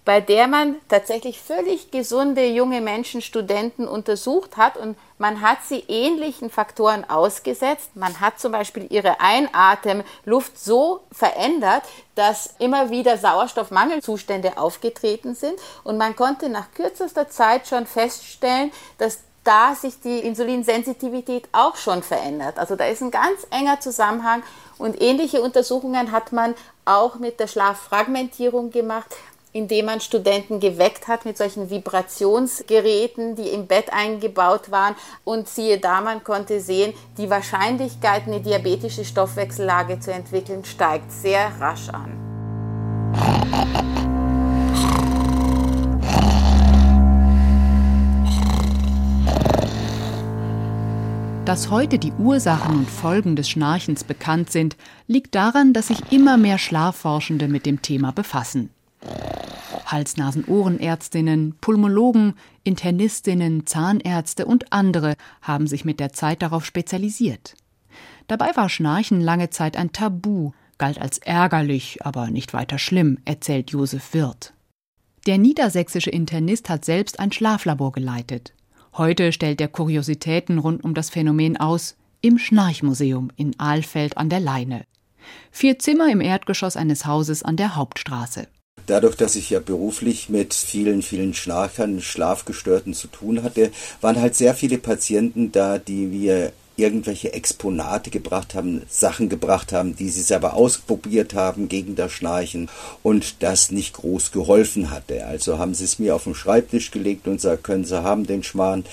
bei 0.08 0.22
der 0.22 0.48
man 0.48 0.76
tatsächlich 0.88 1.38
völlig 1.38 1.90
gesunde 1.90 2.46
junge 2.46 2.80
Menschen, 2.80 3.20
Studenten 3.20 3.86
untersucht 3.86 4.56
hat 4.56 4.78
und 4.78 4.96
man 5.18 5.42
hat 5.42 5.58
sie 5.68 5.80
ähnlichen 5.86 6.48
Faktoren 6.48 7.04
ausgesetzt. 7.10 7.90
Man 7.94 8.18
hat 8.18 8.40
zum 8.40 8.52
Beispiel 8.52 8.86
ihre 8.88 9.20
Einatemluft 9.20 10.58
so 10.58 11.00
verändert, 11.12 11.82
dass 12.14 12.54
immer 12.58 12.88
wieder 12.88 13.18
Sauerstoffmangelzustände 13.18 14.56
aufgetreten 14.56 15.34
sind 15.34 15.60
und 15.84 15.98
man 15.98 16.16
konnte 16.16 16.48
nach 16.48 16.72
kürzester 16.72 17.28
Zeit 17.28 17.68
schon 17.68 17.84
feststellen, 17.84 18.72
dass 18.96 19.18
da 19.44 19.74
sich 19.74 20.00
die 20.00 20.20
Insulinsensitivität 20.20 21.48
auch 21.52 21.76
schon 21.76 22.02
verändert. 22.02 22.58
Also 22.58 22.76
da 22.76 22.86
ist 22.86 23.02
ein 23.02 23.10
ganz 23.10 23.46
enger 23.50 23.80
Zusammenhang 23.80 24.42
und 24.78 25.00
ähnliche 25.02 25.42
Untersuchungen 25.42 26.12
hat 26.12 26.32
man 26.32 26.54
auch 26.84 27.16
mit 27.16 27.40
der 27.40 27.46
Schlaffragmentierung 27.46 28.70
gemacht 28.70 29.14
indem 29.52 29.86
man 29.86 30.00
Studenten 30.00 30.60
geweckt 30.60 31.08
hat 31.08 31.24
mit 31.24 31.36
solchen 31.38 31.70
Vibrationsgeräten, 31.70 33.36
die 33.36 33.48
im 33.48 33.66
Bett 33.66 33.92
eingebaut 33.92 34.70
waren. 34.70 34.94
Und 35.24 35.48
siehe 35.48 35.78
da, 35.78 36.00
man 36.00 36.22
konnte 36.24 36.60
sehen, 36.60 36.92
die 37.16 37.30
Wahrscheinlichkeit, 37.30 38.26
eine 38.26 38.40
diabetische 38.40 39.04
Stoffwechsellage 39.04 40.00
zu 40.00 40.12
entwickeln, 40.12 40.64
steigt 40.64 41.10
sehr 41.10 41.50
rasch 41.60 41.88
an. 41.88 42.18
Dass 51.48 51.70
heute 51.70 51.98
die 51.98 52.12
Ursachen 52.12 52.76
und 52.76 52.90
Folgen 52.90 53.34
des 53.34 53.48
Schnarchens 53.48 54.04
bekannt 54.04 54.52
sind, 54.52 54.76
liegt 55.06 55.34
daran, 55.34 55.72
dass 55.72 55.86
sich 55.86 56.12
immer 56.12 56.36
mehr 56.36 56.58
Schlafforschende 56.58 57.48
mit 57.48 57.64
dem 57.64 57.80
Thema 57.80 58.12
befassen. 58.12 58.68
Hals-Nasen-Ohrenärztinnen, 59.86 61.54
Pulmologen, 61.60 62.34
Internistinnen, 62.64 63.66
Zahnärzte 63.66 64.46
und 64.46 64.72
andere 64.72 65.14
haben 65.42 65.66
sich 65.66 65.84
mit 65.84 66.00
der 66.00 66.12
Zeit 66.12 66.42
darauf 66.42 66.64
spezialisiert. 66.64 67.54
Dabei 68.26 68.54
war 68.56 68.68
Schnarchen 68.68 69.20
lange 69.20 69.50
Zeit 69.50 69.76
ein 69.76 69.92
Tabu, 69.92 70.52
galt 70.76 71.00
als 71.00 71.18
ärgerlich, 71.18 72.04
aber 72.04 72.30
nicht 72.30 72.52
weiter 72.52 72.78
schlimm, 72.78 73.18
erzählt 73.24 73.70
Josef 73.70 74.14
Wirth. 74.14 74.52
Der 75.26 75.38
niedersächsische 75.38 76.10
Internist 76.10 76.68
hat 76.68 76.84
selbst 76.84 77.20
ein 77.20 77.32
Schlaflabor 77.32 77.92
geleitet. 77.92 78.54
Heute 78.96 79.32
stellt 79.32 79.60
er 79.60 79.68
Kuriositäten 79.68 80.58
rund 80.58 80.84
um 80.84 80.94
das 80.94 81.10
Phänomen 81.10 81.56
aus 81.56 81.96
im 82.20 82.38
Schnarchmuseum 82.38 83.30
in 83.36 83.58
Ahlfeld 83.58 84.16
an 84.16 84.28
der 84.28 84.40
Leine. 84.40 84.84
Vier 85.50 85.78
Zimmer 85.78 86.10
im 86.10 86.20
Erdgeschoss 86.20 86.76
eines 86.76 87.06
Hauses 87.06 87.42
an 87.42 87.56
der 87.56 87.76
Hauptstraße. 87.76 88.48
Dadurch, 88.88 89.16
dass 89.16 89.36
ich 89.36 89.50
ja 89.50 89.60
beruflich 89.60 90.30
mit 90.30 90.54
vielen, 90.54 91.02
vielen 91.02 91.34
Schnarchern, 91.34 92.00
Schlafgestörten 92.00 92.94
zu 92.94 93.08
tun 93.08 93.42
hatte, 93.42 93.70
waren 94.00 94.18
halt 94.18 94.34
sehr 94.34 94.54
viele 94.54 94.78
Patienten 94.78 95.52
da, 95.52 95.76
die 95.78 96.10
wir 96.10 96.52
irgendwelche 96.76 97.34
Exponate 97.34 98.08
gebracht 98.08 98.54
haben, 98.54 98.80
Sachen 98.88 99.28
gebracht 99.28 99.72
haben, 99.72 99.94
die 99.94 100.08
sie 100.08 100.22
selber 100.22 100.54
ausprobiert 100.54 101.34
haben 101.34 101.68
gegen 101.68 101.96
das 101.96 102.12
Schnarchen 102.12 102.70
und 103.02 103.42
das 103.42 103.70
nicht 103.70 103.92
groß 103.92 104.32
geholfen 104.32 104.90
hatte. 104.90 105.26
Also 105.26 105.58
haben 105.58 105.74
sie 105.74 105.84
es 105.84 105.98
mir 105.98 106.14
auf 106.14 106.24
den 106.24 106.34
Schreibtisch 106.34 106.90
gelegt 106.90 107.26
und 107.26 107.34
gesagt, 107.34 107.64
können 107.64 107.84
Sie 107.84 108.02
haben 108.02 108.26
den 108.26 108.42
Schmarrn. 108.42 108.86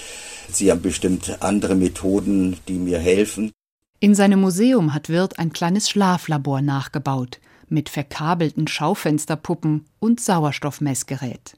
Sie 0.52 0.72
haben 0.72 0.82
bestimmt 0.82 1.38
andere 1.40 1.76
Methoden, 1.76 2.58
die 2.68 2.74
mir 2.74 3.00
helfen. 3.00 3.54
In 4.02 4.14
seinem 4.14 4.42
Museum 4.42 4.94
hat 4.94 5.08
Wirth 5.08 5.40
ein 5.40 5.54
kleines 5.54 5.90
Schlaflabor 5.90 6.62
nachgebaut 6.62 7.40
mit 7.76 7.90
verkabelten 7.90 8.68
Schaufensterpuppen 8.68 9.86
und 10.00 10.20
Sauerstoffmessgerät. 10.20 11.58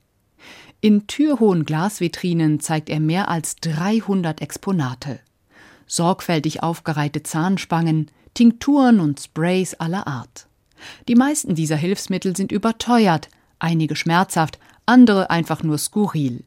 In 0.82 1.08
türhohen 1.08 1.64
Glasvitrinen 1.64 2.60
zeigt 2.60 2.90
er 2.90 3.00
mehr 3.00 3.30
als 3.30 3.56
300 3.56 4.42
Exponate 4.42 5.22
sorgfältig 5.88 6.62
aufgereihte 6.62 7.24
Zahnspangen, 7.24 8.12
Tinkturen 8.34 9.00
und 9.00 9.20
Sprays 9.20 9.74
aller 9.74 10.06
Art. 10.06 10.48
Die 11.08 11.16
meisten 11.16 11.56
dieser 11.56 11.78
Hilfsmittel 11.78 12.36
sind 12.36 12.52
überteuert, 12.52 13.30
einige 13.58 13.96
schmerzhaft, 13.96 14.60
andere 14.86 15.32
einfach 15.32 15.64
nur 15.64 15.80
skurril. 15.80 16.44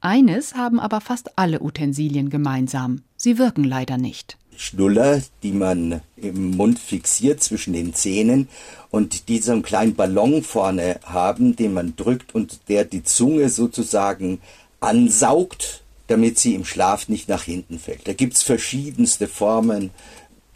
Eines 0.00 0.54
haben 0.56 0.78
aber 0.78 1.00
fast 1.00 1.38
alle 1.38 1.62
Utensilien 1.62 2.28
gemeinsam, 2.28 3.02
sie 3.16 3.38
wirken 3.38 3.64
leider 3.64 3.96
nicht. 3.96 4.36
Schnuller, 4.62 5.20
die 5.42 5.52
man 5.52 6.00
im 6.16 6.52
Mund 6.52 6.78
fixiert 6.78 7.42
zwischen 7.42 7.72
den 7.72 7.94
Zähnen 7.94 8.48
und 8.90 9.28
die 9.28 9.38
so 9.38 9.52
einen 9.52 9.62
kleinen 9.62 9.94
Ballon 9.94 10.42
vorne 10.42 11.00
haben, 11.04 11.56
den 11.56 11.74
man 11.74 11.96
drückt 11.96 12.34
und 12.34 12.60
der 12.68 12.84
die 12.84 13.02
Zunge 13.02 13.48
sozusagen 13.48 14.40
ansaugt 14.80 15.82
damit 16.12 16.38
sie 16.38 16.54
im 16.54 16.66
Schlaf 16.66 17.08
nicht 17.08 17.30
nach 17.30 17.44
hinten 17.44 17.78
fällt. 17.78 18.06
Da 18.06 18.12
gibt 18.12 18.34
es 18.34 18.42
verschiedenste 18.42 19.28
Formen. 19.28 19.90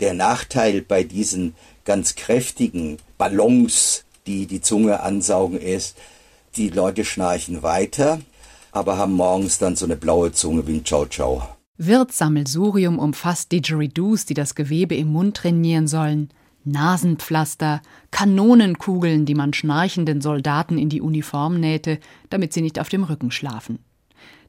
Der 0.01 0.13
Nachteil 0.13 0.83
bei 0.83 1.03
diesen 1.03 1.55
ganz 1.87 2.15
kräftigen 2.15 2.99
Ballons, 3.17 4.05
die 4.27 4.47
die 4.47 4.61
Zunge 4.61 5.01
ansaugen, 5.01 5.59
ist, 5.59 5.97
die 6.57 6.69
Leute 6.69 7.07
schnarchen 7.07 7.63
weiter, 7.63 8.21
aber 8.73 8.99
haben 8.99 9.15
morgens 9.15 9.57
dann 9.59 9.77
so 9.77 9.87
eine 9.87 9.97
blaue 9.97 10.33
Zunge 10.33 10.67
wie 10.67 10.75
ein 10.75 10.85
Ciao 10.85 11.07
Ciao. 11.07 11.56
Wirtsammelsurium 11.79 12.99
umfasst 12.99 13.53
Didgeridoos, 13.53 14.25
die 14.25 14.35
das 14.35 14.55
Gewebe 14.55 14.95
im 14.95 15.09
Mund 15.09 15.37
trainieren 15.37 15.87
sollen, 15.87 16.31
Nasenpflaster, 16.65 17.81
Kanonenkugeln, 18.11 19.25
die 19.25 19.35
man 19.35 19.53
schnarchenden 19.53 20.21
Soldaten 20.21 20.79
in 20.79 20.89
die 20.89 21.01
Uniform 21.01 21.61
nähte, 21.61 22.01
damit 22.29 22.53
sie 22.53 22.63
nicht 22.63 22.81
auf 22.81 22.89
dem 22.89 23.05
Rücken 23.05 23.31
schlafen. 23.31 23.79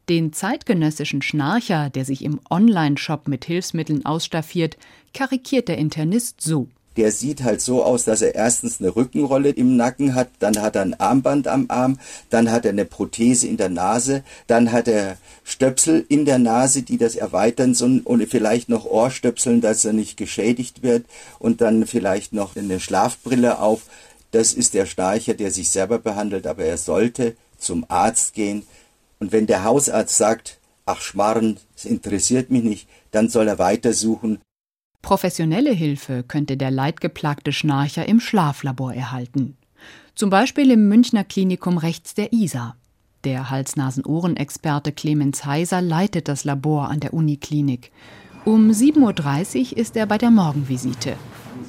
Den 0.09 0.31
zeitgenössischen 0.31 1.21
Schnarcher, 1.21 1.89
der 1.89 2.05
sich 2.05 2.23
im 2.23 2.39
Online-Shop 2.49 3.27
mit 3.27 3.45
Hilfsmitteln 3.45 4.05
ausstaffiert, 4.05 4.77
karikiert 5.13 5.67
der 5.67 5.77
Internist 5.77 6.41
so. 6.41 6.69
Der 6.97 7.11
sieht 7.11 7.43
halt 7.43 7.61
so 7.61 7.83
aus, 7.83 8.03
dass 8.05 8.21
er 8.21 8.35
erstens 8.35 8.81
eine 8.81 8.95
Rückenrolle 8.95 9.49
im 9.49 9.77
Nacken 9.77 10.15
hat, 10.15 10.29
dann 10.39 10.61
hat 10.61 10.75
er 10.75 10.81
ein 10.81 10.99
Armband 10.99 11.47
am 11.47 11.65
Arm, 11.69 11.99
dann 12.29 12.51
hat 12.51 12.65
er 12.65 12.71
eine 12.71 12.85
Prothese 12.85 13.47
in 13.47 13.57
der 13.57 13.69
Nase, 13.69 14.23
dann 14.47 14.71
hat 14.71 14.87
er 14.87 15.17
Stöpsel 15.43 16.05
in 16.09 16.25
der 16.25 16.39
Nase, 16.39 16.81
die 16.81 16.97
das 16.97 17.15
erweitern 17.15 17.75
sollen 17.75 18.01
und 18.01 18.27
vielleicht 18.27 18.67
noch 18.67 18.85
Ohrstöpseln, 18.85 19.61
dass 19.61 19.85
er 19.85 19.93
nicht 19.93 20.17
geschädigt 20.17 20.83
wird 20.83 21.05
und 21.39 21.61
dann 21.61 21.85
vielleicht 21.85 22.33
noch 22.33 22.55
eine 22.55 22.79
Schlafbrille 22.79 23.59
auf. 23.59 23.83
Das 24.31 24.53
ist 24.53 24.73
der 24.73 24.85
Schnarcher, 24.85 25.35
der 25.35 25.51
sich 25.51 25.69
selber 25.69 25.99
behandelt, 25.99 26.47
aber 26.47 26.65
er 26.65 26.77
sollte 26.77 27.35
zum 27.57 27.85
Arzt 27.87 28.33
gehen, 28.33 28.63
und 29.19 29.31
wenn 29.31 29.47
der 29.47 29.63
Hausarzt 29.63 30.15
sagt, 30.17 30.59
ach 30.85 31.01
Schmarrn, 31.01 31.57
es 31.75 31.85
interessiert 31.85 32.51
mich 32.51 32.63
nicht, 32.63 32.87
dann 33.11 33.29
soll 33.29 33.47
er 33.47 33.59
weitersuchen. 33.59 34.39
Professionelle 35.01 35.71
Hilfe 35.71 36.23
könnte 36.27 36.57
der 36.57 36.71
leidgeplagte 36.71 37.53
Schnarcher 37.53 38.07
im 38.07 38.19
Schlaflabor 38.19 38.93
erhalten. 38.93 39.55
Zum 40.15 40.29
Beispiel 40.29 40.71
im 40.71 40.87
Münchner 40.89 41.23
Klinikum 41.23 41.77
rechts 41.77 42.13
der 42.13 42.33
Isar. 42.33 42.75
Der 43.23 43.49
Hals-Nasen-Ohren-Experte 43.49 44.91
Clemens 44.91 45.45
Heiser 45.45 45.81
leitet 45.81 46.27
das 46.27 46.43
Labor 46.43 46.89
an 46.89 46.99
der 46.99 47.13
Uniklinik. 47.13 47.91
Um 48.45 48.71
7.30 48.71 49.71
Uhr 49.71 49.77
ist 49.77 49.97
er 49.97 50.05
bei 50.05 50.17
der 50.17 50.31
Morgenvisite. 50.31 51.17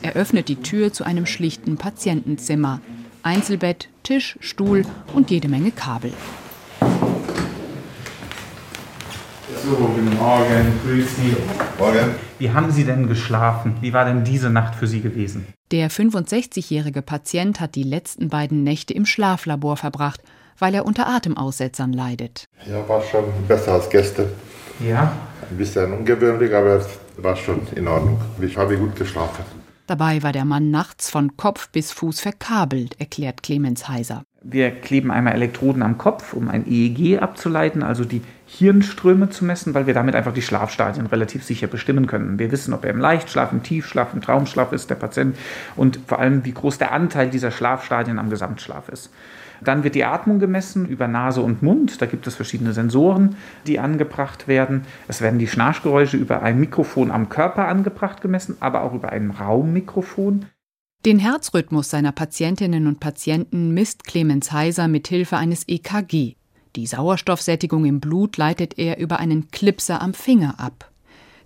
Er 0.02 0.14
öffnet 0.14 0.49
die 0.49 0.56
Tür 0.56 0.92
zu 0.92 1.04
einem 1.04 1.26
schlichten 1.26 1.76
Patientenzimmer. 1.76 2.80
Einzelbett, 3.23 3.88
Tisch, 4.02 4.38
Stuhl 4.40 4.85
und 5.12 5.30
jede 5.30 5.49
Menge 5.49 5.73
Kabel. 5.73 6.12
So, 9.65 9.75
guten 9.75 10.17
Morgen, 10.17 10.73
grüß 10.85 11.17
Sie. 11.17 11.37
Morgen. 11.79 12.15
Wie 12.38 12.50
haben 12.50 12.71
Sie 12.71 12.85
denn 12.85 13.09
geschlafen? 13.09 13.77
Wie 13.81 13.93
war 13.93 14.05
denn 14.05 14.23
diese 14.23 14.50
Nacht 14.50 14.77
für 14.77 14.87
Sie 14.87 15.00
gewesen? 15.00 15.47
Der 15.73 15.91
65-jährige 15.91 17.03
Patient 17.03 17.61
hat 17.61 17.75
die 17.75 17.83
letzten 17.83 18.29
beiden 18.29 18.62
Nächte 18.62 18.95
im 18.95 19.05
Schlaflabor 19.05 19.77
verbracht, 19.77 20.23
weil 20.59 20.75
er 20.75 20.87
unter 20.87 21.09
Atemaussetzern 21.09 21.93
leidet. 21.93 22.45
Ja, 22.67 22.88
war 22.88 23.03
schon 23.03 23.25
besser 23.49 23.73
als 23.73 23.91
Gäste. 23.91 24.31
Ja? 24.79 25.12
Ein 25.50 25.57
bisschen 25.57 25.93
ungewöhnlich, 25.93 26.55
aber 26.55 26.77
es 26.77 26.87
war 27.17 27.35
schon 27.35 27.67
in 27.75 27.88
Ordnung. 27.88 28.21
Ich 28.41 28.57
habe 28.57 28.77
gut 28.77 28.95
geschlafen. 28.95 29.45
Dabei 29.88 30.23
war 30.23 30.33
der 30.33 30.45
Mann 30.45 30.71
nachts 30.71 31.11
von 31.11 31.37
Kopf 31.37 31.71
bis 31.71 31.93
Fuß 31.93 32.21
verkabelt, 32.21 33.00
erklärt 33.00 33.43
Clemens 33.43 33.88
Heiser. 33.88 34.23
Wir 34.40 34.71
kleben 34.71 35.11
einmal 35.11 35.35
Elektroden 35.35 35.83
am 35.83 35.99
Kopf, 35.99 36.33
um 36.33 36.49
ein 36.49 36.64
EEG 36.64 37.21
abzuleiten, 37.21 37.83
also 37.83 38.04
die 38.04 38.23
Hirnströme 38.47 39.30
zu 39.30 39.45
messen, 39.45 39.75
weil 39.75 39.88
wir 39.88 39.95
damit 39.95 40.14
einfach 40.14 40.33
die 40.33 40.42
Schlafstadien 40.42 41.07
relativ 41.07 41.42
sicher 41.42 41.66
bestimmen 41.66 42.07
können. 42.07 42.38
Wir 42.38 42.52
wissen, 42.52 42.73
ob 42.73 42.85
er 42.85 42.92
im 42.92 43.00
Leichtschlaf, 43.00 43.50
im 43.50 43.64
Tiefschlaf, 43.64 44.14
im 44.14 44.21
Traumschlaf 44.21 44.73
ist, 44.73 44.90
der 44.90 44.95
Patient, 44.95 45.37
und 45.75 45.99
vor 46.07 46.21
allem, 46.21 46.45
wie 46.45 46.52
groß 46.52 46.78
der 46.78 46.92
Anteil 46.92 47.30
dieser 47.30 47.50
Schlafstadien 47.50 48.18
am 48.21 48.30
Gesamtschlaf 48.30 48.88
ist. 48.88 49.11
Dann 49.61 49.83
wird 49.83 49.97
die 49.97 50.04
Atmung 50.04 50.38
gemessen 50.38 50.87
über 50.87 51.09
Nase 51.09 51.40
und 51.40 51.62
Mund. 51.62 52.00
Da 52.00 52.07
gibt 52.07 52.26
es 52.28 52.37
verschiedene 52.37 52.73
Sensoren, 52.73 53.35
die 53.66 53.80
angebracht 53.80 54.47
werden. 54.47 54.83
Es 55.09 55.21
werden 55.21 55.40
die 55.40 55.49
Schnarchgeräusche 55.49 56.16
über 56.16 56.42
ein 56.42 56.61
Mikrofon 56.61 57.11
am 57.11 57.28
Körper 57.28 57.66
angebracht 57.66 58.21
gemessen, 58.21 58.57
aber 58.61 58.83
auch 58.83 58.95
über 58.95 59.11
ein 59.11 59.33
Raummikrofon. 59.33 60.47
Den 61.07 61.21
Herzrhythmus 61.21 61.90
seiner 61.90 62.11
Patientinnen 62.11 62.88
und 62.88 62.99
Patienten 62.99 63.73
misst 63.73 64.02
Clemens 64.02 64.50
Heiser 64.50 64.88
mit 64.88 65.07
Hilfe 65.07 65.37
eines 65.37 65.69
EKG. 65.69 66.35
Die 66.75 66.87
Sauerstoffsättigung 66.88 67.85
im 67.85 68.00
Blut 68.00 68.37
leitet 68.37 68.78
er 68.78 68.99
über 68.99 69.21
einen 69.21 69.52
Clipser 69.52 70.02
am 70.02 70.12
Finger 70.12 70.57
ab. 70.59 70.90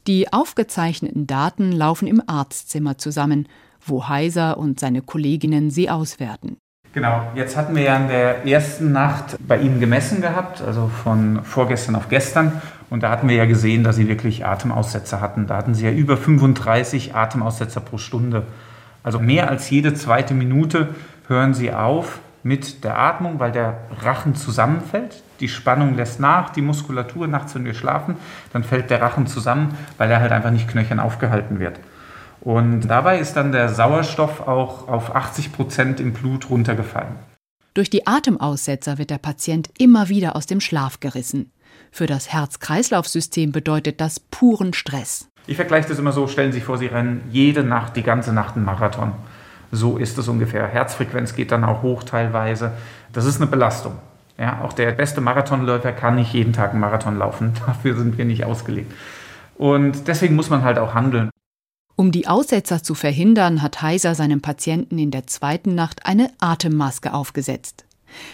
Die 0.06 0.32
aufgezeichneten 0.32 1.26
Daten 1.26 1.70
laufen 1.70 2.08
im 2.08 2.22
Arztzimmer 2.26 2.96
zusammen, 2.96 3.46
wo 3.84 4.08
Heiser 4.08 4.56
und 4.56 4.80
seine 4.80 5.02
Kolleginnen 5.02 5.70
sie 5.70 5.90
auswerten. 5.90 6.56
Genau, 6.94 7.22
jetzt 7.34 7.54
hatten 7.54 7.76
wir 7.76 7.82
ja 7.82 7.96
in 7.96 8.08
der 8.08 8.46
ersten 8.46 8.90
Nacht 8.92 9.36
bei 9.46 9.58
Ihnen 9.60 9.80
gemessen 9.80 10.22
gehabt, 10.22 10.62
also 10.62 10.90
von 11.04 11.44
vorgestern 11.44 11.94
auf 11.94 12.08
gestern. 12.08 12.62
Und 12.88 13.02
da 13.02 13.10
hatten 13.10 13.28
wir 13.28 13.36
ja 13.36 13.44
gesehen, 13.44 13.84
dass 13.84 13.96
Sie 13.96 14.08
wirklich 14.08 14.46
Atemaussetzer 14.46 15.20
hatten. 15.20 15.46
Da 15.46 15.58
hatten 15.58 15.74
Sie 15.74 15.84
ja 15.84 15.90
über 15.90 16.16
35 16.16 17.14
Atemaussetzer 17.14 17.80
pro 17.80 17.98
Stunde. 17.98 18.46
Also 19.02 19.18
mehr 19.18 19.48
als 19.48 19.70
jede 19.70 19.94
zweite 19.94 20.34
Minute 20.34 20.94
hören 21.28 21.54
Sie 21.54 21.72
auf 21.72 22.20
mit 22.42 22.82
der 22.84 22.98
Atmung, 22.98 23.38
weil 23.38 23.52
der 23.52 23.78
Rachen 24.02 24.34
zusammenfällt. 24.34 25.22
Die 25.40 25.48
Spannung 25.48 25.96
lässt 25.96 26.20
nach, 26.20 26.50
die 26.50 26.62
Muskulatur 26.62 27.26
nachts, 27.28 27.54
wenn 27.54 27.64
wir 27.64 27.74
schlafen, 27.74 28.16
dann 28.52 28.64
fällt 28.64 28.90
der 28.90 29.00
Rachen 29.00 29.26
zusammen, 29.26 29.76
weil 29.98 30.10
er 30.10 30.20
halt 30.20 30.32
einfach 30.32 30.50
nicht 30.50 30.68
knöchern 30.68 31.00
aufgehalten 31.00 31.58
wird. 31.58 31.78
Und 32.40 32.82
dabei 32.82 33.18
ist 33.18 33.34
dann 33.34 33.52
der 33.52 33.68
Sauerstoff 33.68 34.40
auch 34.40 34.88
auf 34.88 35.14
80 35.14 35.52
Prozent 35.52 36.00
im 36.00 36.12
Blut 36.12 36.50
runtergefallen. 36.50 37.14
Durch 37.74 37.88
die 37.88 38.06
Atemaussetzer 38.06 38.98
wird 38.98 39.10
der 39.10 39.18
Patient 39.18 39.70
immer 39.78 40.08
wieder 40.08 40.36
aus 40.36 40.46
dem 40.46 40.60
Schlaf 40.60 41.00
gerissen. 41.00 41.52
Für 41.90 42.06
das 42.06 42.32
Herz-Kreislauf-System 42.32 43.52
bedeutet 43.52 44.00
das 44.00 44.20
puren 44.20 44.74
Stress. 44.74 45.28
Ich 45.46 45.56
vergleiche 45.56 45.88
das 45.88 45.98
immer 45.98 46.12
so, 46.12 46.28
stellen 46.28 46.52
Sie 46.52 46.58
sich 46.58 46.64
vor, 46.64 46.78
Sie 46.78 46.86
rennen 46.86 47.22
jede 47.30 47.64
Nacht, 47.64 47.96
die 47.96 48.02
ganze 48.02 48.32
Nacht 48.32 48.56
einen 48.56 48.64
Marathon. 48.64 49.12
So 49.72 49.96
ist 49.96 50.18
es 50.18 50.28
ungefähr. 50.28 50.66
Herzfrequenz 50.66 51.34
geht 51.34 51.50
dann 51.50 51.64
auch 51.64 51.82
hoch 51.82 52.04
teilweise. 52.04 52.72
Das 53.12 53.24
ist 53.24 53.40
eine 53.40 53.50
Belastung. 53.50 53.94
Ja, 54.38 54.60
auch 54.62 54.72
der 54.72 54.92
beste 54.92 55.20
Marathonläufer 55.20 55.92
kann 55.92 56.16
nicht 56.16 56.32
jeden 56.32 56.52
Tag 56.52 56.70
einen 56.70 56.80
Marathon 56.80 57.18
laufen. 57.18 57.54
Dafür 57.66 57.96
sind 57.96 58.18
wir 58.18 58.24
nicht 58.24 58.44
ausgelegt. 58.44 58.92
Und 59.56 60.08
deswegen 60.08 60.34
muss 60.34 60.50
man 60.50 60.62
halt 60.62 60.78
auch 60.78 60.94
handeln. 60.94 61.30
Um 61.96 62.10
die 62.10 62.26
Aussetzer 62.26 62.82
zu 62.82 62.94
verhindern, 62.94 63.62
hat 63.62 63.82
Heiser 63.82 64.14
seinem 64.14 64.40
Patienten 64.40 64.98
in 64.98 65.10
der 65.10 65.26
zweiten 65.26 65.74
Nacht 65.74 66.06
eine 66.06 66.30
Atemmaske 66.40 67.12
aufgesetzt. 67.12 67.84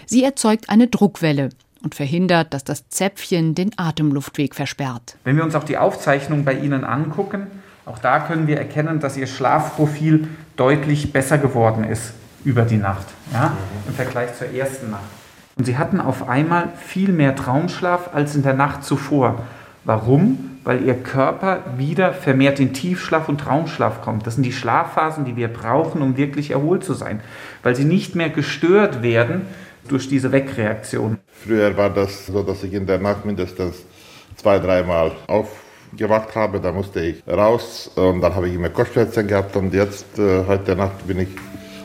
Sie 0.06 0.24
erzeugt 0.24 0.70
eine 0.70 0.88
Druckwelle 0.88 1.50
und 1.82 1.94
verhindert, 1.94 2.54
dass 2.54 2.64
das 2.64 2.88
Zäpfchen 2.88 3.54
den 3.54 3.70
Atemluftweg 3.76 4.54
versperrt. 4.54 5.16
Wenn 5.25 5.37
wir 5.37 5.44
uns 5.44 5.54
auch 5.54 5.64
die 5.64 5.78
Aufzeichnung 5.78 6.44
bei 6.44 6.54
Ihnen 6.54 6.85
angucken, 6.85 7.47
auch 7.87 7.99
da 7.99 8.20
können 8.20 8.47
wir 8.47 8.58
erkennen, 8.58 9.00
dass 9.00 9.16
Ihr 9.16 9.26
Schlafprofil 9.26 10.28
deutlich 10.56 11.12
besser 11.12 11.38
geworden 11.38 11.85
ist 11.85 12.12
über 12.44 12.62
die 12.62 12.76
Nacht, 12.76 13.06
ja, 13.32 13.56
im 13.87 13.94
Vergleich 13.94 14.37
zur 14.37 14.52
ersten 14.52 14.90
Nacht. 14.90 15.04
Und 15.56 15.64
Sie 15.64 15.76
hatten 15.76 16.00
auf 16.00 16.28
einmal 16.28 16.68
viel 16.78 17.12
mehr 17.12 17.35
Traumschlaf 17.35 18.14
als 18.14 18.35
in 18.35 18.42
der 18.42 18.54
Nacht 18.54 18.85
zuvor. 18.85 19.42
Warum? 19.85 20.58
Weil 20.64 20.85
Ihr 20.85 20.94
Körper 20.94 21.61
wieder 21.78 22.12
vermehrt 22.12 22.61
in 22.61 22.75
Tiefschlaf 22.75 23.28
und 23.28 23.40
Traumschlaf 23.40 24.02
kommt. 24.02 24.26
Das 24.26 24.35
sind 24.35 24.44
die 24.44 24.52
Schlafphasen, 24.52 25.25
die 25.25 25.35
wir 25.35 25.49
brauchen, 25.49 26.02
um 26.02 26.16
wirklich 26.16 26.50
erholt 26.50 26.85
zu 26.85 26.92
sein. 26.92 27.20
Weil 27.62 27.75
sie 27.75 27.85
nicht 27.85 28.14
mehr 28.14 28.28
gestört 28.28 29.02
werden 29.02 29.47
durch 29.88 30.08
diese 30.08 30.30
Wegreaktion. 30.30 31.18
Früher 31.45 31.76
war 31.76 31.90
das 31.90 32.26
so, 32.26 32.42
dass 32.42 32.62
ich 32.64 32.73
in 32.73 32.87
der 32.87 32.99
Nacht 32.99 33.25
mindestens 33.25 33.76
zwei, 34.37 34.59
dreimal 34.59 35.12
aufgewacht 35.26 36.35
habe. 36.35 36.61
Da 36.61 36.73
musste 36.73 37.00
ich 37.00 37.26
raus 37.26 37.90
und 37.95 38.21
dann 38.21 38.35
habe 38.35 38.49
ich 38.49 38.54
immer 38.54 38.71
Kopfschmerzen 38.71 39.26
gehabt. 39.26 39.57
Und 39.57 39.73
jetzt, 39.73 40.18
äh, 40.18 40.45
heute 40.47 40.75
Nacht, 40.75 41.07
bin 41.07 41.21
ich 41.21 41.28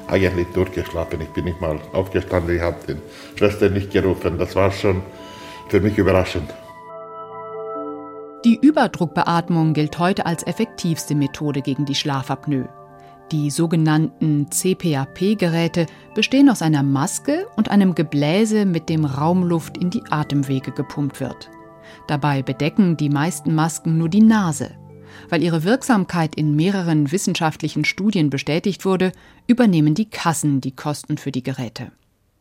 eigentlich 0.08 0.48
durchgeschlafen. 0.54 1.22
Ich 1.22 1.30
bin 1.30 1.46
nicht 1.46 1.62
mal 1.62 1.80
aufgestanden, 1.94 2.56
ich 2.56 2.62
habe 2.62 2.78
den 2.88 3.02
Schwester 3.36 3.70
nicht 3.70 3.92
gerufen. 3.92 4.38
Das 4.38 4.56
war 4.56 4.72
schon 4.72 5.02
für 5.70 5.80
mich 5.80 5.98
überraschend. 5.98 6.54
Die 8.46 8.60
Überdruckbeatmung 8.62 9.74
gilt 9.74 10.00
heute 10.00 10.26
als 10.26 10.46
effektivste 10.46 11.16
Methode 11.16 11.62
gegen 11.62 11.86
die 11.86 11.96
Schlafapnoe. 11.96 12.68
Die 13.34 13.50
sogenannten 13.50 14.52
CPAP-Geräte 14.52 15.88
bestehen 16.14 16.52
aus 16.52 16.62
einer 16.62 16.84
Maske 16.84 17.48
und 17.56 17.72
einem 17.72 17.96
Gebläse, 17.96 18.64
mit 18.64 18.90
dem 18.90 19.06
Raumluft 19.06 19.76
in 19.76 19.90
die 19.90 20.04
Atemwege 20.12 20.72
gepumpt 20.72 21.20
wird. 21.20 21.50
Dabei 22.06 22.44
bedecken 22.44 22.96
die 22.96 23.10
meisten 23.10 23.56
Masken 23.56 23.98
nur 23.98 24.08
die 24.08 24.22
Nase. 24.22 24.76
Weil 25.30 25.42
ihre 25.42 25.64
Wirksamkeit 25.64 26.36
in 26.36 26.56
mehreren 26.56 27.12
wissenschaftlichen 27.12 27.86
Studien 27.86 28.30
bestätigt 28.30 28.86
wurde, 28.86 29.12
übernehmen 29.48 29.96
die 29.96 30.12
Kassen 30.12 30.62
die 30.62 30.76
Kosten 30.76 31.18
für 31.18 31.32
die 31.32 31.42
Geräte. 31.42 31.92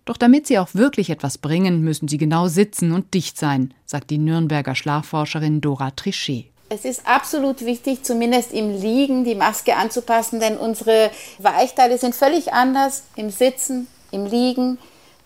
Doch 0.05 0.19
damit 0.19 0.47
sie 0.47 0.59
auch 0.59 0.75
wirklich 0.75 1.09
etwas 1.09 1.39
bringen, 1.39 1.81
müssen 1.81 2.07
sie 2.07 2.19
genau 2.19 2.49
sitzen 2.49 2.93
und 2.93 3.15
dicht 3.15 3.39
sein, 3.39 3.73
sagt 3.87 4.11
die 4.11 4.19
Nürnberger 4.19 4.75
Schlafforscherin 4.75 5.63
Dora 5.63 5.93
Trichet. 5.93 6.52
Es 6.69 6.85
ist 6.85 7.07
absolut 7.07 7.65
wichtig, 7.67 8.03
zumindest 8.03 8.53
im 8.53 8.71
Liegen 8.71 9.25
die 9.25 9.35
Maske 9.35 9.77
anzupassen, 9.77 10.41
denn 10.41 10.57
unsere 10.57 11.11
Weichteile 11.39 11.99
sind 11.99 12.15
völlig 12.15 12.53
anders 12.53 13.03
im 13.15 13.31
Sitzen, 13.31 13.89
im 14.11 14.25
Liegen. 14.25 14.79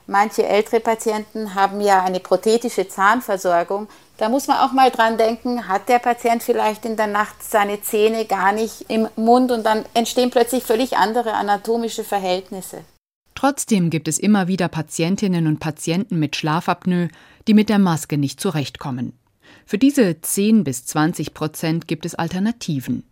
Manche 0.08 0.46
ältere 0.46 0.80
Patienten 0.80 1.54
haben 1.54 1.80
ja 1.80 2.02
eine 2.02 2.20
prothetische 2.20 2.88
Zahnversorgung. 2.88 3.88
Da 4.18 4.28
muss 4.28 4.46
man 4.46 4.58
auch 4.58 4.72
mal 4.72 4.90
dran 4.90 5.18
denken, 5.18 5.68
hat 5.68 5.88
der 5.88 5.98
Patient 5.98 6.42
vielleicht 6.42 6.84
in 6.84 6.96
der 6.96 7.08
Nacht 7.08 7.42
seine 7.42 7.82
Zähne 7.82 8.24
gar 8.24 8.52
nicht 8.52 8.86
im 8.88 9.08
Mund 9.16 9.50
und 9.50 9.64
dann 9.64 9.84
entstehen 9.94 10.30
plötzlich 10.30 10.64
völlig 10.64 10.96
andere 10.96 11.34
anatomische 11.34 12.04
Verhältnisse. 12.04 12.84
Trotzdem 13.34 13.90
gibt 13.90 14.08
es 14.08 14.18
immer 14.18 14.48
wieder 14.48 14.68
Patientinnen 14.68 15.46
und 15.46 15.60
Patienten 15.60 16.18
mit 16.18 16.36
Schlafapnoe, 16.36 17.08
die 17.46 17.54
mit 17.54 17.68
der 17.68 17.78
Maske 17.78 18.16
nicht 18.16 18.40
zurechtkommen. 18.40 19.12
Für 19.68 19.78
diese 19.78 20.20
10 20.20 20.62
bis 20.62 20.86
20 20.86 21.34
Prozent 21.34 21.88
gibt 21.88 22.06
es 22.06 22.14
Alternativen. 22.14 23.02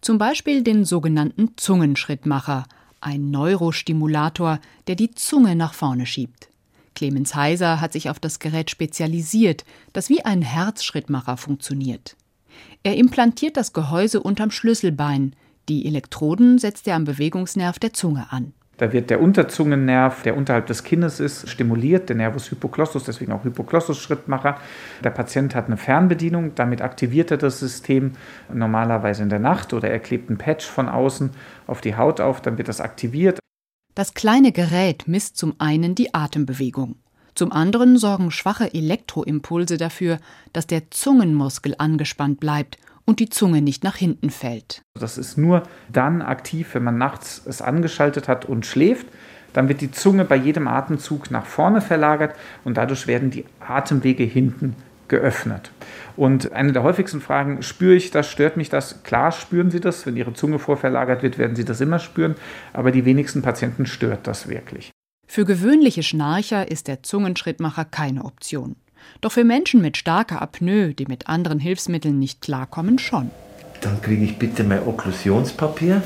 Zum 0.00 0.16
Beispiel 0.16 0.62
den 0.62 0.84
sogenannten 0.84 1.56
Zungenschrittmacher, 1.56 2.66
ein 3.00 3.32
Neurostimulator, 3.32 4.60
der 4.86 4.94
die 4.94 5.10
Zunge 5.10 5.56
nach 5.56 5.74
vorne 5.74 6.06
schiebt. 6.06 6.50
Clemens 6.94 7.34
Heiser 7.34 7.80
hat 7.80 7.92
sich 7.92 8.10
auf 8.10 8.20
das 8.20 8.38
Gerät 8.38 8.70
spezialisiert, 8.70 9.64
das 9.92 10.08
wie 10.08 10.24
ein 10.24 10.40
Herzschrittmacher 10.40 11.36
funktioniert. 11.36 12.16
Er 12.84 12.96
implantiert 12.96 13.56
das 13.56 13.72
Gehäuse 13.72 14.20
unterm 14.20 14.52
Schlüsselbein, 14.52 15.34
die 15.68 15.84
Elektroden 15.84 16.58
setzt 16.58 16.86
er 16.86 16.94
am 16.94 17.04
Bewegungsnerv 17.04 17.80
der 17.80 17.92
Zunge 17.92 18.30
an. 18.30 18.52
Da 18.78 18.92
wird 18.92 19.10
der 19.10 19.20
Unterzungennerv, 19.20 20.22
der 20.22 20.36
unterhalb 20.36 20.66
des 20.66 20.84
Kinnes 20.84 21.18
ist, 21.18 21.48
stimuliert, 21.48 22.08
der 22.08 22.16
Nervus 22.16 22.50
hypoglossus, 22.50 23.02
deswegen 23.04 23.32
auch 23.32 23.44
Hypoglossus-Schrittmacher. 23.44 24.56
Der 25.02 25.10
Patient 25.10 25.56
hat 25.56 25.66
eine 25.66 25.76
Fernbedienung, 25.76 26.54
damit 26.54 26.80
aktiviert 26.80 27.32
er 27.32 27.38
das 27.38 27.58
System 27.58 28.12
normalerweise 28.52 29.24
in 29.24 29.30
der 29.30 29.40
Nacht 29.40 29.72
oder 29.72 29.90
er 29.90 29.98
klebt 29.98 30.30
ein 30.30 30.38
Patch 30.38 30.64
von 30.64 30.88
außen 30.88 31.30
auf 31.66 31.80
die 31.80 31.96
Haut 31.96 32.20
auf, 32.20 32.40
dann 32.40 32.56
wird 32.56 32.68
das 32.68 32.80
aktiviert. 32.80 33.40
Das 33.96 34.14
kleine 34.14 34.52
Gerät 34.52 35.08
misst 35.08 35.36
zum 35.36 35.56
einen 35.58 35.96
die 35.96 36.14
Atembewegung. 36.14 36.96
Zum 37.34 37.50
anderen 37.50 37.98
sorgen 37.98 38.30
schwache 38.30 38.72
Elektroimpulse 38.72 39.76
dafür, 39.76 40.18
dass 40.52 40.68
der 40.68 40.90
Zungenmuskel 40.90 41.74
angespannt 41.78 42.38
bleibt 42.38 42.78
und 43.08 43.20
die 43.20 43.30
Zunge 43.30 43.62
nicht 43.62 43.84
nach 43.84 43.96
hinten 43.96 44.28
fällt. 44.28 44.82
Das 45.00 45.16
ist 45.16 45.38
nur 45.38 45.62
dann 45.90 46.20
aktiv, 46.20 46.74
wenn 46.74 46.84
man 46.84 46.98
nachts 46.98 47.40
es 47.46 47.62
angeschaltet 47.62 48.28
hat 48.28 48.44
und 48.44 48.66
schläft. 48.66 49.06
Dann 49.54 49.70
wird 49.70 49.80
die 49.80 49.90
Zunge 49.90 50.26
bei 50.26 50.36
jedem 50.36 50.68
Atemzug 50.68 51.30
nach 51.30 51.46
vorne 51.46 51.80
verlagert 51.80 52.34
und 52.64 52.76
dadurch 52.76 53.06
werden 53.06 53.30
die 53.30 53.46
Atemwege 53.60 54.24
hinten 54.24 54.76
geöffnet. 55.08 55.70
Und 56.18 56.52
eine 56.52 56.72
der 56.72 56.82
häufigsten 56.82 57.22
Fragen, 57.22 57.62
spüre 57.62 57.94
ich 57.94 58.10
das, 58.10 58.30
stört 58.30 58.58
mich 58.58 58.68
das? 58.68 59.02
Klar 59.04 59.32
spüren 59.32 59.70
Sie 59.70 59.80
das. 59.80 60.04
Wenn 60.04 60.18
Ihre 60.18 60.34
Zunge 60.34 60.58
vorverlagert 60.58 61.22
wird, 61.22 61.38
werden 61.38 61.56
Sie 61.56 61.64
das 61.64 61.80
immer 61.80 62.00
spüren. 62.00 62.34
Aber 62.74 62.90
die 62.90 63.06
wenigsten 63.06 63.40
Patienten 63.40 63.86
stört 63.86 64.26
das 64.26 64.48
wirklich. 64.48 64.90
Für 65.26 65.46
gewöhnliche 65.46 66.02
Schnarcher 66.02 66.70
ist 66.70 66.88
der 66.88 67.02
Zungenschrittmacher 67.02 67.86
keine 67.86 68.26
Option. 68.26 68.76
Doch 69.20 69.32
für 69.32 69.44
Menschen 69.44 69.80
mit 69.80 69.96
starker 69.96 70.40
Apnoe, 70.40 70.94
die 70.94 71.06
mit 71.06 71.28
anderen 71.28 71.58
Hilfsmitteln 71.58 72.18
nicht 72.18 72.40
klarkommen, 72.40 72.98
schon. 72.98 73.30
Dann 73.80 74.00
kriege 74.00 74.24
ich 74.24 74.38
bitte 74.38 74.64
mein 74.64 74.86
Okklusionspapier. 74.86 76.02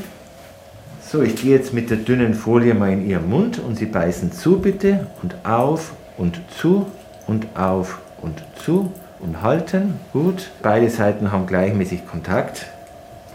So, 1.07 1.23
ich 1.23 1.37
gehe 1.37 1.57
jetzt 1.57 1.75
mit 1.75 1.91
der 1.91 1.99
dünnen 1.99 2.33
Folie 2.33 2.75
mal 2.75 2.93
in 2.93 3.07
Ihren 3.07 3.29
Mund 3.29 3.59
und 3.59 3.77
Sie 3.77 3.87
beißen 3.87 4.33
zu 4.33 4.61
bitte 4.61 5.09
und 5.23 5.45
auf 5.45 5.93
und 6.17 6.41
zu 6.59 6.87
und 7.27 7.55
auf 7.55 8.01
und 8.23 8.43
zu 8.65 8.93
und 9.21 9.43
halten. 9.43 9.95
Gut, 10.13 10.51
beide 10.63 10.89
Seiten 10.89 11.33
haben 11.33 11.47
gleichmäßig 11.47 12.07
Kontakt. 12.07 12.67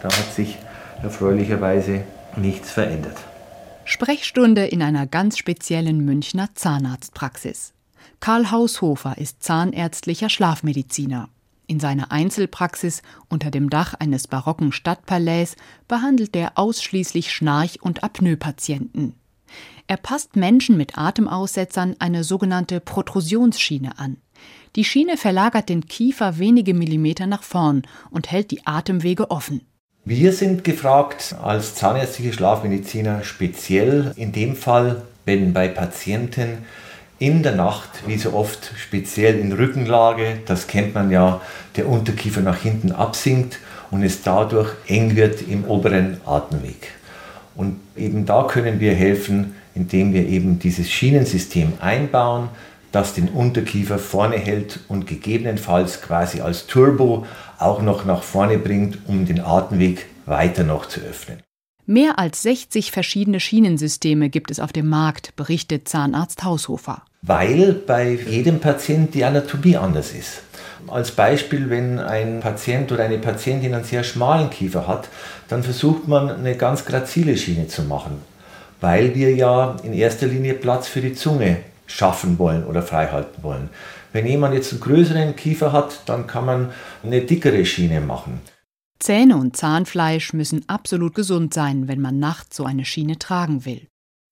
Da 0.01 0.09
hat 0.09 0.33
sich 0.33 0.57
erfreulicherweise 1.03 2.01
nichts 2.35 2.71
verändert. 2.71 3.17
Sprechstunde 3.85 4.65
in 4.65 4.81
einer 4.81 5.07
ganz 5.07 5.37
speziellen 5.37 6.03
Münchner 6.03 6.49
Zahnarztpraxis. 6.55 7.73
Karl 8.19 8.51
Haushofer 8.51 9.17
ist 9.17 9.43
zahnärztlicher 9.43 10.29
Schlafmediziner. 10.29 11.29
In 11.67 11.79
seiner 11.79 12.11
Einzelpraxis 12.11 13.01
unter 13.29 13.51
dem 13.51 13.69
Dach 13.69 13.93
eines 13.93 14.27
barocken 14.27 14.71
Stadtpalais 14.71 15.55
behandelt 15.87 16.35
er 16.35 16.53
ausschließlich 16.55 17.31
Schnarch- 17.31 17.81
und 17.81 18.03
Apnoe-Patienten. 18.03 19.15
Er 19.87 19.97
passt 19.97 20.35
Menschen 20.35 20.77
mit 20.77 20.97
Atemaussetzern 20.97 21.95
eine 21.99 22.23
sogenannte 22.23 22.79
Protrusionsschiene 22.79 23.99
an. 23.99 24.17
Die 24.75 24.83
Schiene 24.83 25.17
verlagert 25.17 25.69
den 25.69 25.87
Kiefer 25.87 26.37
wenige 26.37 26.73
Millimeter 26.73 27.27
nach 27.27 27.43
vorn 27.43 27.83
und 28.11 28.31
hält 28.31 28.51
die 28.51 28.65
Atemwege 28.65 29.31
offen. 29.31 29.61
Wir 30.05 30.31
sind 30.31 30.63
gefragt 30.63 31.35
als 31.41 31.75
zahnärztliche 31.75 32.31
Schlafmediziner 32.31 33.23
speziell 33.23 34.13
in 34.15 34.31
dem 34.31 34.55
Fall, 34.55 35.03
wenn 35.25 35.51
bei 35.51 35.67
Patienten 35.67 36.59
in 37.19 37.43
der 37.43 37.55
Nacht, 37.55 37.89
wie 38.05 38.17
so 38.17 38.33
oft, 38.33 38.71
speziell 38.77 39.39
in 39.39 39.51
Rückenlage, 39.51 40.39
das 40.45 40.67
kennt 40.67 40.93
man 40.93 41.09
ja, 41.09 41.41
der 41.75 41.87
Unterkiefer 41.87 42.41
nach 42.41 42.57
hinten 42.57 42.91
absinkt 42.91 43.59
und 43.89 44.03
es 44.03 44.21
dadurch 44.21 44.71
eng 44.87 45.15
wird 45.15 45.41
im 45.41 45.65
oberen 45.65 46.21
Atemweg. 46.25 46.91
Und 47.55 47.79
eben 47.95 48.25
da 48.25 48.43
können 48.43 48.79
wir 48.79 48.93
helfen, 48.93 49.55
indem 49.73 50.13
wir 50.13 50.27
eben 50.27 50.59
dieses 50.59 50.89
Schienensystem 50.91 51.73
einbauen, 51.79 52.49
das 52.91 53.13
den 53.13 53.29
Unterkiefer 53.29 53.99
vorne 53.99 54.37
hält 54.37 54.79
und 54.87 55.07
gegebenenfalls 55.07 56.01
quasi 56.01 56.41
als 56.41 56.67
Turbo 56.67 57.25
auch 57.59 57.81
noch 57.81 58.05
nach 58.05 58.23
vorne 58.23 58.57
bringt, 58.57 58.99
um 59.07 59.25
den 59.25 59.41
Atemweg 59.41 60.05
weiter 60.25 60.63
noch 60.63 60.85
zu 60.85 61.01
öffnen. 61.01 61.46
Mehr 61.89 62.19
als 62.19 62.41
60 62.41 62.91
verschiedene 62.91 63.39
Schienensysteme 63.39 64.27
gibt 64.27 64.51
es 64.51 64.59
auf 64.59 64.73
dem 64.73 64.87
Markt, 64.87 65.33
berichtet 65.37 65.87
Zahnarzt 65.87 66.43
Haushofer. 66.43 67.01
Weil 67.21 67.71
bei 67.71 68.09
jedem 68.09 68.59
Patient 68.59 69.13
die 69.13 69.23
Anatomie 69.23 69.77
anders 69.77 70.11
ist. 70.11 70.41
Als 70.87 71.11
Beispiel, 71.11 71.69
wenn 71.69 71.99
ein 71.99 72.41
Patient 72.41 72.91
oder 72.91 73.05
eine 73.05 73.19
Patientin 73.19 73.73
einen 73.73 73.85
sehr 73.85 74.03
schmalen 74.03 74.49
Kiefer 74.49 74.85
hat, 74.85 75.07
dann 75.47 75.63
versucht 75.63 76.09
man 76.09 76.29
eine 76.29 76.57
ganz 76.57 76.83
grazile 76.83 77.37
Schiene 77.37 77.69
zu 77.69 77.83
machen, 77.83 78.17
weil 78.81 79.15
wir 79.15 79.33
ja 79.33 79.77
in 79.81 79.93
erster 79.93 80.27
Linie 80.27 80.55
Platz 80.55 80.89
für 80.89 80.99
die 80.99 81.13
Zunge 81.13 81.59
schaffen 81.85 82.37
wollen 82.37 82.65
oder 82.65 82.81
freihalten 82.81 83.41
wollen. 83.43 83.69
Wenn 84.11 84.27
jemand 84.27 84.53
jetzt 84.55 84.73
einen 84.73 84.81
größeren 84.81 85.37
Kiefer 85.37 85.71
hat, 85.71 86.01
dann 86.05 86.27
kann 86.27 86.45
man 86.45 86.71
eine 87.01 87.21
dickere 87.21 87.65
Schiene 87.65 88.01
machen. 88.01 88.41
Zähne 88.99 89.37
und 89.37 89.55
Zahnfleisch 89.55 90.33
müssen 90.33 90.67
absolut 90.67 91.15
gesund 91.15 91.53
sein, 91.53 91.87
wenn 91.87 92.01
man 92.01 92.19
nachts 92.19 92.57
so 92.57 92.65
eine 92.65 92.85
Schiene 92.85 93.19
tragen 93.19 93.65
will. 93.65 93.87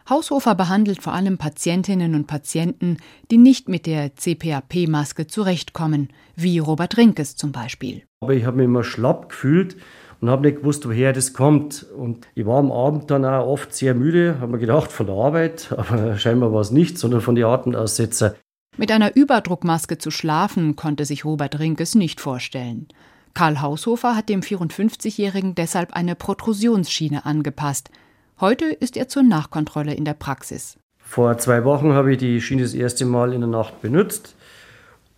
Haushofer 0.09 0.53
behandelt 0.53 1.01
vor 1.01 1.13
allem 1.13 1.39
Patientinnen 1.39 2.13
und 2.13 2.27
Patienten, 2.27 2.97
die 3.31 3.37
nicht 3.37 3.69
mit 3.69 3.87
der 3.87 4.15
CPAP-Maske 4.15 5.25
zurechtkommen, 5.25 6.09
wie 6.35 6.59
Robert 6.59 6.97
Rinkes 6.97 7.35
zum 7.35 7.51
Beispiel. 7.51 8.03
Aber 8.21 8.33
ich 8.33 8.45
habe 8.45 8.57
mich 8.57 8.65
immer 8.65 8.83
schlapp 8.83 9.29
gefühlt 9.29 9.77
und 10.21 10.29
habe 10.29 10.47
nicht 10.47 10.59
gewusst, 10.59 10.87
woher 10.87 11.11
das 11.11 11.33
kommt. 11.33 11.83
Und 11.83 12.27
ich 12.35 12.45
war 12.45 12.59
am 12.59 12.71
Abend 12.71 13.09
dann 13.09 13.25
auch 13.25 13.47
oft 13.47 13.73
sehr 13.73 13.95
müde, 13.95 14.37
habe 14.39 14.53
mir 14.53 14.59
gedacht, 14.59 14.91
von 14.91 15.07
der 15.07 15.15
Arbeit, 15.15 15.73
aber 15.77 16.17
scheinbar 16.17 16.53
war 16.53 16.61
es 16.61 16.71
nicht, 16.71 16.99
sondern 16.99 17.21
von 17.21 17.33
den 17.33 17.45
Atemaussetzer. 17.45 18.35
Mit 18.77 18.91
einer 18.91 19.15
Überdruckmaske 19.15 19.97
zu 19.97 20.11
schlafen 20.11 20.75
konnte 20.75 21.05
sich 21.05 21.25
Robert 21.25 21.59
Rinkes 21.59 21.95
nicht 21.95 22.19
vorstellen. 22.19 22.89
Karl 23.35 23.61
Haushofer 23.61 24.15
hat 24.15 24.29
dem 24.29 24.39
54-Jährigen 24.39 25.55
deshalb 25.55 25.91
eine 25.91 26.15
Protrusionsschiene 26.15 27.25
angepasst. 27.25 27.91
Heute 28.39 28.65
ist 28.65 28.95
er 28.95 29.09
zur 29.09 29.23
Nachkontrolle 29.23 29.93
in 29.93 30.05
der 30.05 30.13
Praxis. 30.13 30.77
Vor 30.99 31.37
zwei 31.37 31.65
Wochen 31.65 31.91
habe 31.91 32.13
ich 32.13 32.17
die 32.17 32.39
Schiene 32.39 32.61
das 32.61 32.73
erste 32.73 33.05
Mal 33.05 33.33
in 33.33 33.41
der 33.41 33.49
Nacht 33.49 33.81
benutzt 33.81 34.35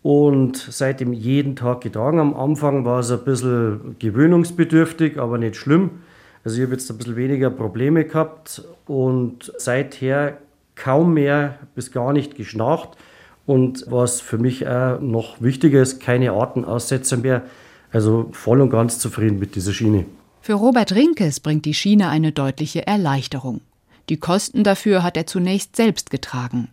und 0.02 0.58
seitdem 0.58 1.14
jeden 1.14 1.56
Tag 1.56 1.82
getragen. 1.82 2.20
Am 2.20 2.36
Anfang 2.36 2.86
war 2.86 3.02
es 3.02 3.12
ein 3.12 3.24
bisschen 3.24 3.96
gewöhnungsbedürftig, 4.00 5.20
aber 5.20 5.38
nicht 5.38 5.56
schlimm. 5.56 6.02
Also 6.44 6.58
ich 6.58 6.64
habe 6.64 6.74
jetzt 6.74 6.90
ein 6.90 6.98
bisschen 6.98 7.18
weniger 7.18 7.52
Probleme 7.52 8.04
gehabt 8.04 8.64
und 8.88 9.54
seither 9.60 10.40
kaum 10.74 11.14
mehr 11.14 11.60
bis 11.76 11.92
gar 11.92 12.14
nicht 12.14 12.36
geschnarcht. 12.36 12.98
Und 13.46 13.86
was 13.90 14.22
für 14.22 14.40
mich 14.40 14.68
auch 14.68 15.00
noch 15.02 15.40
wichtiger 15.40 15.84
ist, 15.84 16.00
keine 16.00 16.32
Atemaussetzer 16.32 17.18
mehr. 17.18 17.44
Also 17.92 18.30
voll 18.34 18.62
und 18.62 18.70
ganz 18.70 19.00
zufrieden 19.00 19.40
mit 19.40 19.56
dieser 19.56 19.74
Schiene. 19.74 20.06
Für 20.42 20.54
Robert 20.54 20.94
Rinkes 20.94 21.40
bringt 21.40 21.66
die 21.66 21.74
Schiene 21.74 22.10
eine 22.10 22.32
deutliche 22.32 22.88
Erleichterung. 22.88 23.62
Die 24.10 24.18
Kosten 24.18 24.64
dafür 24.64 25.04
hat 25.04 25.18
er 25.18 25.28
zunächst 25.28 25.76
selbst 25.76 26.10
getragen. 26.10 26.70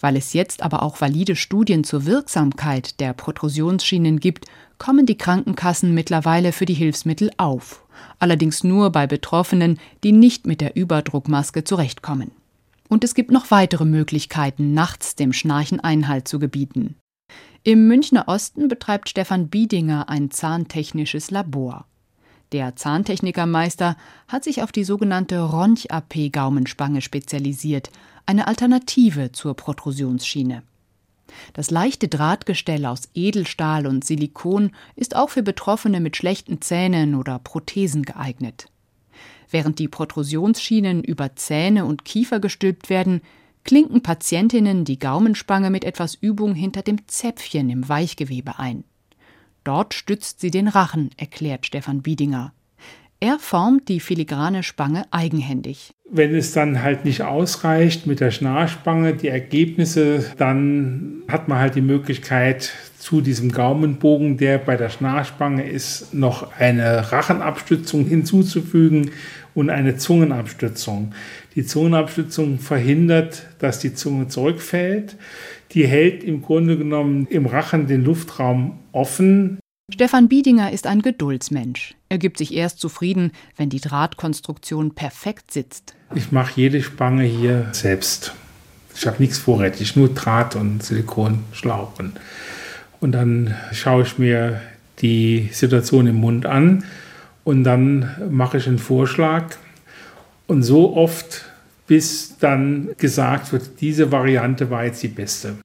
Weil 0.00 0.16
es 0.16 0.32
jetzt 0.32 0.62
aber 0.62 0.82
auch 0.82 1.00
valide 1.00 1.36
Studien 1.36 1.84
zur 1.84 2.04
Wirksamkeit 2.04 3.00
der 3.00 3.14
Protrusionsschienen 3.14 4.20
gibt, 4.20 4.46
kommen 4.78 5.06
die 5.06 5.16
Krankenkassen 5.16 5.94
mittlerweile 5.94 6.52
für 6.52 6.66
die 6.66 6.74
Hilfsmittel 6.74 7.30
auf. 7.38 7.82
Allerdings 8.18 8.62
nur 8.62 8.90
bei 8.90 9.06
Betroffenen, 9.06 9.78
die 10.04 10.12
nicht 10.12 10.46
mit 10.46 10.60
der 10.60 10.76
Überdruckmaske 10.76 11.64
zurechtkommen. 11.64 12.30
Und 12.88 13.04
es 13.04 13.14
gibt 13.14 13.30
noch 13.30 13.50
weitere 13.50 13.84
Möglichkeiten, 13.84 14.74
nachts 14.74 15.16
dem 15.16 15.32
Schnarchen 15.32 15.80
Einhalt 15.80 16.28
zu 16.28 16.38
gebieten. 16.38 16.96
Im 17.66 17.88
Münchner 17.88 18.28
Osten 18.28 18.68
betreibt 18.68 19.08
Stefan 19.08 19.48
Biedinger 19.48 20.08
ein 20.08 20.30
zahntechnisches 20.30 21.32
Labor. 21.32 21.84
Der 22.52 22.76
Zahntechnikermeister 22.76 23.96
hat 24.28 24.44
sich 24.44 24.62
auf 24.62 24.70
die 24.70 24.84
sogenannte 24.84 25.40
Ronch-AP-Gaumenspange 25.40 27.00
spezialisiert, 27.00 27.90
eine 28.24 28.46
Alternative 28.46 29.32
zur 29.32 29.54
Protrusionsschiene. 29.54 30.62
Das 31.54 31.72
leichte 31.72 32.06
Drahtgestell 32.06 32.86
aus 32.86 33.08
Edelstahl 33.14 33.88
und 33.88 34.04
Silikon 34.04 34.70
ist 34.94 35.16
auch 35.16 35.30
für 35.30 35.42
Betroffene 35.42 35.98
mit 35.98 36.16
schlechten 36.16 36.62
Zähnen 36.62 37.16
oder 37.16 37.40
Prothesen 37.40 38.04
geeignet. 38.04 38.68
Während 39.50 39.80
die 39.80 39.88
Protrusionsschienen 39.88 41.02
über 41.02 41.34
Zähne 41.34 41.84
und 41.84 42.04
Kiefer 42.04 42.38
gestülpt 42.38 42.90
werden, 42.90 43.22
klinken 43.66 44.00
Patientinnen 44.00 44.84
die 44.84 44.98
Gaumenspange 44.98 45.70
mit 45.70 45.84
etwas 45.84 46.14
Übung 46.14 46.54
hinter 46.54 46.82
dem 46.82 47.06
Zäpfchen 47.08 47.68
im 47.68 47.88
Weichgewebe 47.88 48.58
ein. 48.58 48.84
Dort 49.64 49.92
stützt 49.92 50.40
sie 50.40 50.52
den 50.52 50.68
Rachen, 50.68 51.10
erklärt 51.16 51.66
Stefan 51.66 52.00
Biedinger. 52.00 52.52
Er 53.18 53.38
formt 53.38 53.88
die 53.88 53.98
filigrane 53.98 54.62
Spange 54.62 55.06
eigenhändig. 55.10 55.90
Wenn 56.08 56.34
es 56.36 56.52
dann 56.52 56.82
halt 56.82 57.04
nicht 57.04 57.22
ausreicht 57.22 58.06
mit 58.06 58.20
der 58.20 58.30
Schnarrspange, 58.30 59.14
die 59.14 59.28
Ergebnisse, 59.28 60.24
dann 60.36 61.22
hat 61.26 61.48
man 61.48 61.58
halt 61.58 61.74
die 61.74 61.80
Möglichkeit, 61.80 62.72
zu 62.98 63.20
diesem 63.20 63.50
Gaumenbogen, 63.50 64.36
der 64.36 64.58
bei 64.58 64.76
der 64.76 64.90
Schnarrspange 64.90 65.68
ist, 65.68 66.14
noch 66.14 66.52
eine 66.58 67.10
Rachenabstützung 67.10 68.04
hinzuzufügen 68.04 69.10
und 69.56 69.70
eine 69.70 69.96
Zungenabstützung. 69.96 71.14
Die 71.54 71.64
Zungenabstützung 71.64 72.58
verhindert, 72.58 73.46
dass 73.58 73.78
die 73.78 73.94
Zunge 73.94 74.28
zurückfällt. 74.28 75.16
Die 75.72 75.86
hält 75.86 76.22
im 76.22 76.42
Grunde 76.42 76.76
genommen 76.76 77.26
im 77.30 77.46
Rachen 77.46 77.86
den 77.86 78.04
Luftraum 78.04 78.78
offen. 78.92 79.58
Stefan 79.92 80.28
Biedinger 80.28 80.72
ist 80.72 80.86
ein 80.86 81.00
Geduldsmensch. 81.00 81.94
Er 82.10 82.18
gibt 82.18 82.38
sich 82.38 82.54
erst 82.54 82.80
zufrieden, 82.80 83.32
wenn 83.56 83.70
die 83.70 83.80
Drahtkonstruktion 83.80 84.94
perfekt 84.94 85.52
sitzt. 85.52 85.96
Ich 86.14 86.32
mache 86.32 86.60
jede 86.60 86.82
Spange 86.82 87.24
hier 87.24 87.68
selbst. 87.72 88.34
Ich 88.94 89.06
habe 89.06 89.16
nichts 89.20 89.38
vorrätig, 89.38 89.96
nur 89.96 90.08
Draht 90.12 90.54
und 90.54 90.82
Silikonschlauch. 90.82 91.92
Und 93.00 93.12
dann 93.12 93.54
schaue 93.72 94.02
ich 94.02 94.18
mir 94.18 94.60
die 95.00 95.48
Situation 95.52 96.06
im 96.06 96.16
Mund 96.16 96.44
an 96.44 96.84
und 97.46 97.62
dann 97.62 98.10
mache 98.28 98.58
ich 98.58 98.66
einen 98.66 98.80
Vorschlag. 98.80 99.56
Und 100.48 100.64
so 100.64 100.96
oft, 100.96 101.44
bis 101.86 102.36
dann 102.38 102.90
gesagt 102.98 103.52
wird, 103.52 103.80
diese 103.80 104.10
Variante 104.10 104.68
war 104.68 104.84
jetzt 104.84 105.00
die 105.04 105.08
beste. 105.08 105.56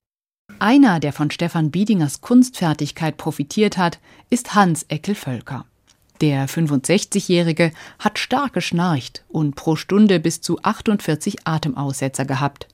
Einer, 0.60 1.00
der 1.00 1.12
von 1.12 1.32
Stefan 1.32 1.72
Biedingers 1.72 2.22
Kunstfertigkeit 2.22 3.18
profitiert 3.18 3.80
hat, 3.80 4.00
ist 4.30 4.54
Hans 4.54 4.84
Eckel-Völker. 4.90 5.66
Der 6.22 6.48
65-Jährige 6.48 7.72
hat 7.98 8.20
stark 8.20 8.54
geschnarcht 8.54 9.24
und 9.28 9.56
pro 9.56 9.76
Stunde 9.76 10.20
bis 10.20 10.40
zu 10.40 10.62
48 10.62 11.48
Atemaussetzer 11.48 12.26
gehabt. 12.26 12.68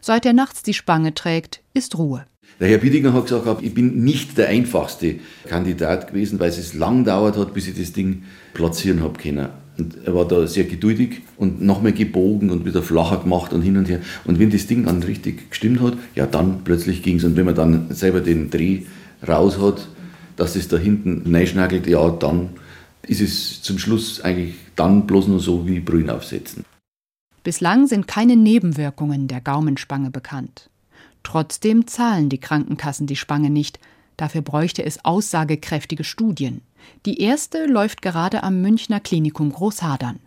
Seit 0.00 0.24
er 0.24 0.34
nachts 0.34 0.62
die 0.62 0.74
Spange 0.74 1.14
trägt, 1.14 1.62
ist 1.74 1.98
Ruhe. 1.98 2.26
Der 2.60 2.68
Herr 2.68 2.78
Biedinger 2.78 3.12
hat 3.12 3.24
gesagt, 3.24 3.62
ich 3.62 3.74
bin 3.74 4.04
nicht 4.04 4.38
der 4.38 4.48
einfachste 4.48 5.16
Kandidat 5.48 6.08
gewesen, 6.08 6.38
weil 6.38 6.50
es 6.50 6.74
lang 6.74 7.04
dauert 7.04 7.36
hat, 7.36 7.54
bis 7.54 7.68
ich 7.68 7.78
das 7.78 7.92
Ding 7.92 8.24
platzieren 8.54 9.02
habe 9.02 9.18
können. 9.18 9.48
Und 9.78 9.96
er 10.04 10.14
war 10.14 10.28
da 10.28 10.46
sehr 10.46 10.64
geduldig 10.64 11.22
und 11.38 11.62
nochmal 11.62 11.92
gebogen 11.92 12.50
und 12.50 12.66
wieder 12.66 12.82
flacher 12.82 13.18
gemacht 13.18 13.52
und 13.52 13.62
hin 13.62 13.76
und 13.78 13.88
her. 13.88 14.00
Und 14.24 14.38
wenn 14.38 14.50
das 14.50 14.66
Ding 14.66 14.84
dann 14.84 15.02
richtig 15.02 15.50
gestimmt 15.50 15.80
hat, 15.80 15.94
ja, 16.14 16.26
dann 16.26 16.62
plötzlich 16.62 17.02
ging 17.02 17.16
es. 17.16 17.24
Und 17.24 17.36
wenn 17.36 17.46
man 17.46 17.54
dann 17.54 17.86
selber 17.90 18.20
den 18.20 18.50
Dreh 18.50 18.82
raus 19.26 19.58
hat, 19.58 19.88
dass 20.36 20.56
es 20.56 20.68
da 20.68 20.76
hinten 20.76 21.34
reinschnackelt, 21.34 21.86
ja, 21.86 22.10
dann 22.10 22.50
ist 23.06 23.20
es 23.20 23.62
zum 23.62 23.78
Schluss 23.78 24.20
eigentlich 24.20 24.54
dann 24.76 25.06
bloß 25.06 25.28
nur 25.28 25.40
so 25.40 25.66
wie 25.66 25.80
Brühen 25.80 26.10
aufsetzen. 26.10 26.64
Bislang 27.42 27.86
sind 27.86 28.06
keine 28.06 28.36
Nebenwirkungen 28.36 29.26
der 29.26 29.40
Gaumenspange 29.40 30.10
bekannt. 30.10 30.70
Trotzdem 31.22 31.86
zahlen 31.86 32.28
die 32.28 32.38
Krankenkassen 32.38 33.06
die 33.06 33.16
Spange 33.16 33.50
nicht. 33.50 33.78
Dafür 34.16 34.42
bräuchte 34.42 34.84
es 34.84 35.04
aussagekräftige 35.04 36.04
Studien. 36.04 36.62
Die 37.06 37.20
erste 37.20 37.66
läuft 37.66 38.02
gerade 38.02 38.42
am 38.42 38.60
Münchner 38.60 39.00
Klinikum 39.00 39.52
Großhadern. 39.52 40.20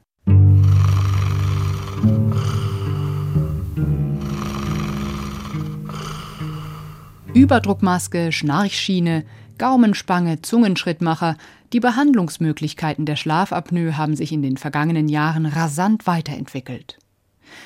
Überdruckmaske, 7.34 8.32
Schnarchschiene, 8.32 9.26
Gaumenspange, 9.58 10.42
Zungenschrittmacher, 10.42 11.38
die 11.74 11.82
Behandlungsmöglichkeiten 11.82 13.06
der 13.06 13.18
Schlafapnoe 13.18 13.98
haben 13.98 14.16
sich 14.16 14.32
in 14.32 14.42
den 14.42 14.56
vergangenen 14.56 15.10
Jahren 15.10 15.46
rasant 15.46 16.08
weiterentwickelt. 16.08 16.98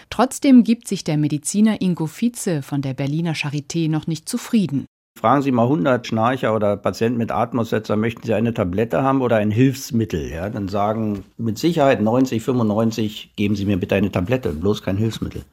Trotzdem 0.09 0.63
gibt 0.63 0.87
sich 0.87 1.03
der 1.03 1.17
Mediziner 1.17 1.81
Ingo 1.81 2.07
Vize 2.07 2.61
von 2.61 2.81
der 2.81 2.93
Berliner 2.93 3.33
Charité 3.33 3.89
noch 3.89 4.07
nicht 4.07 4.27
zufrieden. 4.27 4.85
Fragen 5.19 5.41
Sie 5.41 5.51
mal 5.51 5.63
100 5.63 6.07
Schnarcher 6.07 6.55
oder 6.55 6.77
Patienten 6.77 7.17
mit 7.17 7.31
Atmungssetzer, 7.31 7.97
möchten 7.97 8.23
Sie 8.25 8.33
eine 8.33 8.53
Tablette 8.53 9.03
haben 9.03 9.21
oder 9.21 9.35
ein 9.35 9.51
Hilfsmittel? 9.51 10.31
Ja, 10.31 10.49
dann 10.49 10.69
sagen 10.69 11.25
mit 11.37 11.57
Sicherheit 11.57 12.01
90, 12.01 12.41
95, 12.41 13.33
geben 13.35 13.57
Sie 13.57 13.65
mir 13.65 13.77
bitte 13.77 13.95
eine 13.95 14.11
Tablette, 14.11 14.53
bloß 14.53 14.81
kein 14.81 14.95
Hilfsmittel. 14.95 15.43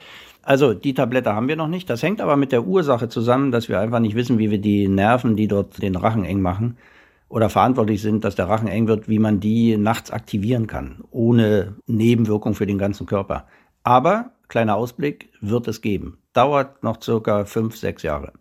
Also 0.42 0.72
die 0.72 0.94
Tablette 0.94 1.34
haben 1.34 1.48
wir 1.48 1.56
noch 1.56 1.66
nicht. 1.66 1.90
Das 1.90 2.04
hängt 2.04 2.20
aber 2.20 2.36
mit 2.36 2.52
der 2.52 2.64
Ursache 2.64 3.08
zusammen, 3.08 3.50
dass 3.50 3.68
wir 3.68 3.80
einfach 3.80 3.98
nicht 3.98 4.14
wissen, 4.14 4.38
wie 4.38 4.52
wir 4.52 4.58
die 4.58 4.86
Nerven, 4.86 5.34
die 5.34 5.48
dort 5.48 5.82
den 5.82 5.96
Rachen 5.96 6.24
eng 6.24 6.40
machen 6.40 6.76
oder 7.28 7.50
verantwortlich 7.50 8.00
sind, 8.00 8.22
dass 8.22 8.36
der 8.36 8.48
Rachen 8.48 8.68
eng 8.68 8.86
wird, 8.86 9.08
wie 9.08 9.18
man 9.18 9.40
die 9.40 9.76
nachts 9.76 10.12
aktivieren 10.12 10.68
kann, 10.68 11.02
ohne 11.10 11.74
Nebenwirkung 11.88 12.54
für 12.54 12.66
den 12.66 12.78
ganzen 12.78 13.06
Körper. 13.06 13.46
Aber, 13.86 14.32
kleiner 14.48 14.74
Ausblick, 14.74 15.28
wird 15.40 15.68
es 15.68 15.80
geben. 15.80 16.18
Dauert 16.32 16.82
noch 16.82 17.00
circa 17.00 17.44
fünf, 17.44 17.76
sechs 17.76 18.02
Jahre. 18.02 18.32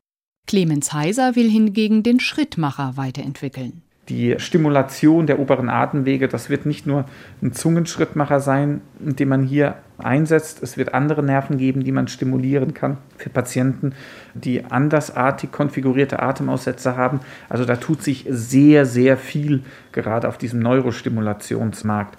Clemens 0.48 0.92
Heiser 0.92 1.36
will 1.36 1.50
hingegen 1.50 2.02
den 2.02 2.20
Schrittmacher 2.20 2.98
weiterentwickeln. 2.98 3.84
Die 4.10 4.36
Stimulation 4.40 5.28
der 5.28 5.40
oberen 5.40 5.70
Atemwege, 5.70 6.28
das 6.28 6.50
wird 6.50 6.66
nicht 6.66 6.88
nur 6.88 7.06
ein 7.44 7.54
Zungenschrittmacher 7.54 8.40
sein, 8.40 8.82
den 9.00 9.30
man 9.30 9.44
hier 9.44 9.76
einsetzt. 10.00 10.64
Es 10.64 10.78
wird 10.78 10.96
andere 10.96 11.22
Nerven 11.22 11.60
geben, 11.60 11.84
die 11.84 11.92
man 11.92 12.08
stimulieren 12.08 12.74
kann 12.74 12.98
für 13.18 13.30
Patienten, 13.30 13.94
die 14.34 14.66
andersartig 14.66 15.52
konfigurierte 15.52 16.24
Atemaussätze 16.24 16.98
haben. 16.98 17.20
Also 17.50 17.66
da 17.66 17.76
tut 17.76 18.02
sich 18.02 18.26
sehr, 18.30 18.88
sehr 18.88 19.16
viel 19.16 19.64
gerade 19.92 20.28
auf 20.28 20.40
diesem 20.40 20.60
Neurostimulationsmarkt. 20.60 22.18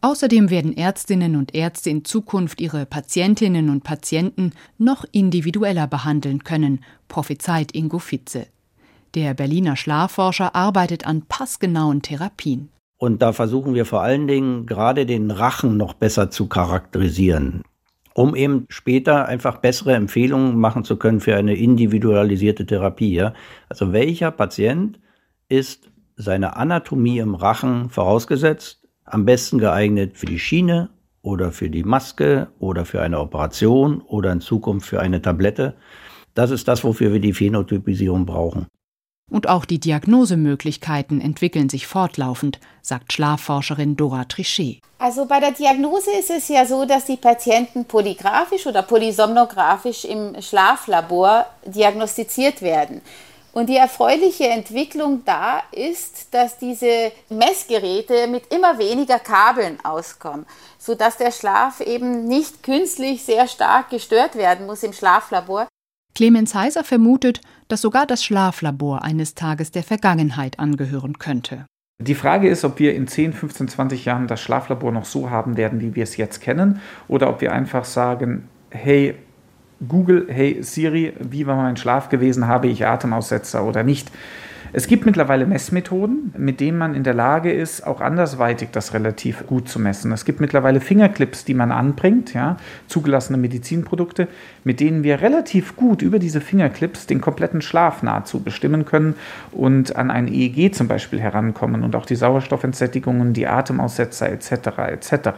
Außerdem 0.00 0.50
werden 0.50 0.76
Ärztinnen 0.76 1.34
und 1.34 1.54
Ärzte 1.54 1.90
in 1.90 2.04
Zukunft 2.04 2.60
ihre 2.60 2.86
Patientinnen 2.86 3.68
und 3.68 3.82
Patienten 3.82 4.52
noch 4.78 5.04
individueller 5.10 5.88
behandeln 5.88 6.44
können, 6.44 6.84
prophezeit 7.08 7.74
Ingo 7.74 7.98
Fitze. 7.98 8.46
Der 9.14 9.34
Berliner 9.34 9.74
Schlafforscher 9.74 10.54
arbeitet 10.54 11.06
an 11.06 11.22
passgenauen 11.22 12.02
Therapien. 12.02 12.68
Und 12.96 13.22
da 13.22 13.32
versuchen 13.32 13.74
wir 13.74 13.86
vor 13.86 14.02
allen 14.02 14.28
Dingen 14.28 14.66
gerade 14.66 15.06
den 15.06 15.30
Rachen 15.30 15.76
noch 15.76 15.94
besser 15.94 16.30
zu 16.30 16.46
charakterisieren, 16.46 17.62
um 18.14 18.36
eben 18.36 18.66
später 18.68 19.26
einfach 19.26 19.58
bessere 19.58 19.94
Empfehlungen 19.94 20.56
machen 20.56 20.84
zu 20.84 20.96
können 20.96 21.20
für 21.20 21.34
eine 21.34 21.56
individualisierte 21.56 22.66
Therapie. 22.66 23.24
Also 23.68 23.92
welcher 23.92 24.30
Patient 24.30 25.00
ist 25.48 25.90
seine 26.16 26.56
Anatomie 26.56 27.18
im 27.18 27.34
Rachen 27.34 27.90
vorausgesetzt, 27.90 28.77
am 29.10 29.24
besten 29.24 29.58
geeignet 29.58 30.16
für 30.16 30.26
die 30.26 30.38
Schiene 30.38 30.90
oder 31.22 31.52
für 31.52 31.70
die 31.70 31.84
Maske 31.84 32.48
oder 32.58 32.84
für 32.84 33.02
eine 33.02 33.20
Operation 33.20 34.00
oder 34.02 34.32
in 34.32 34.40
Zukunft 34.40 34.88
für 34.88 35.00
eine 35.00 35.20
Tablette. 35.20 35.74
Das 36.34 36.50
ist 36.50 36.68
das, 36.68 36.84
wofür 36.84 37.12
wir 37.12 37.20
die 37.20 37.32
Phänotypisierung 37.32 38.26
brauchen. 38.26 38.66
Und 39.30 39.48
auch 39.48 39.66
die 39.66 39.78
Diagnosemöglichkeiten 39.78 41.20
entwickeln 41.20 41.68
sich 41.68 41.86
fortlaufend, 41.86 42.60
sagt 42.80 43.12
Schlafforscherin 43.12 43.96
Dora 43.96 44.24
Trichet. 44.24 44.80
Also 44.98 45.26
bei 45.26 45.38
der 45.38 45.52
Diagnose 45.52 46.10
ist 46.18 46.30
es 46.30 46.48
ja 46.48 46.64
so, 46.64 46.86
dass 46.86 47.04
die 47.04 47.18
Patienten 47.18 47.84
polygraphisch 47.84 48.66
oder 48.66 48.82
polysomnographisch 48.82 50.06
im 50.06 50.40
Schlaflabor 50.40 51.46
diagnostiziert 51.66 52.62
werden. 52.62 53.02
Und 53.58 53.68
die 53.68 53.76
erfreuliche 53.76 54.46
Entwicklung 54.50 55.22
da 55.24 55.64
ist, 55.72 56.32
dass 56.32 56.58
diese 56.58 57.10
Messgeräte 57.28 58.28
mit 58.28 58.54
immer 58.54 58.78
weniger 58.78 59.18
Kabeln 59.18 59.78
auskommen, 59.82 60.46
sodass 60.78 61.16
der 61.16 61.32
Schlaf 61.32 61.80
eben 61.80 62.28
nicht 62.28 62.62
künstlich 62.62 63.24
sehr 63.24 63.48
stark 63.48 63.90
gestört 63.90 64.36
werden 64.36 64.66
muss 64.66 64.84
im 64.84 64.92
Schlaflabor. 64.92 65.66
Clemens 66.14 66.54
Heiser 66.54 66.84
vermutet, 66.84 67.40
dass 67.66 67.80
sogar 67.80 68.06
das 68.06 68.22
Schlaflabor 68.22 69.02
eines 69.02 69.34
Tages 69.34 69.72
der 69.72 69.82
Vergangenheit 69.82 70.60
angehören 70.60 71.18
könnte. 71.18 71.66
Die 72.00 72.14
Frage 72.14 72.48
ist, 72.48 72.64
ob 72.64 72.78
wir 72.78 72.94
in 72.94 73.08
10, 73.08 73.32
15, 73.32 73.66
20 73.66 74.04
Jahren 74.04 74.28
das 74.28 74.40
Schlaflabor 74.40 74.92
noch 74.92 75.04
so 75.04 75.30
haben 75.30 75.56
werden, 75.56 75.80
wie 75.80 75.96
wir 75.96 76.04
es 76.04 76.16
jetzt 76.16 76.40
kennen, 76.40 76.80
oder 77.08 77.28
ob 77.28 77.40
wir 77.40 77.50
einfach 77.50 77.84
sagen, 77.84 78.48
hey, 78.70 79.16
Google, 79.86 80.26
hey 80.28 80.58
Siri, 80.62 81.12
wie 81.20 81.46
war 81.46 81.56
mein 81.56 81.76
Schlaf 81.76 82.08
gewesen, 82.08 82.48
habe 82.48 82.66
ich 82.66 82.86
Atemaussetzer 82.86 83.64
oder 83.64 83.84
nicht? 83.84 84.10
Es 84.72 84.86
gibt 84.86 85.06
mittlerweile 85.06 85.46
Messmethoden, 85.46 86.34
mit 86.36 86.60
denen 86.60 86.76
man 86.76 86.94
in 86.94 87.02
der 87.02 87.14
Lage 87.14 87.50
ist, 87.50 87.86
auch 87.86 88.02
andersweitig 88.02 88.68
das 88.70 88.92
relativ 88.92 89.46
gut 89.46 89.68
zu 89.68 89.78
messen. 89.78 90.12
Es 90.12 90.26
gibt 90.26 90.40
mittlerweile 90.40 90.80
Fingerclips, 90.80 91.44
die 91.46 91.54
man 91.54 91.72
anbringt, 91.72 92.34
ja, 92.34 92.58
zugelassene 92.86 93.38
Medizinprodukte, 93.38 94.28
mit 94.64 94.80
denen 94.80 95.04
wir 95.04 95.22
relativ 95.22 95.74
gut 95.74 96.02
über 96.02 96.18
diese 96.18 96.42
Fingerclips 96.42 97.06
den 97.06 97.22
kompletten 97.22 97.62
Schlaf 97.62 98.02
nahezu 98.02 98.40
bestimmen 98.40 98.84
können 98.84 99.14
und 99.52 99.96
an 99.96 100.10
ein 100.10 100.28
EEG 100.28 100.74
zum 100.74 100.86
Beispiel 100.86 101.20
herankommen 101.20 101.82
und 101.82 101.96
auch 101.96 102.04
die 102.04 102.16
Sauerstoffentsättigungen, 102.16 103.32
die 103.32 103.46
Atemaussetzer 103.46 104.28
etc. 104.28 104.52
etc. 104.90 105.28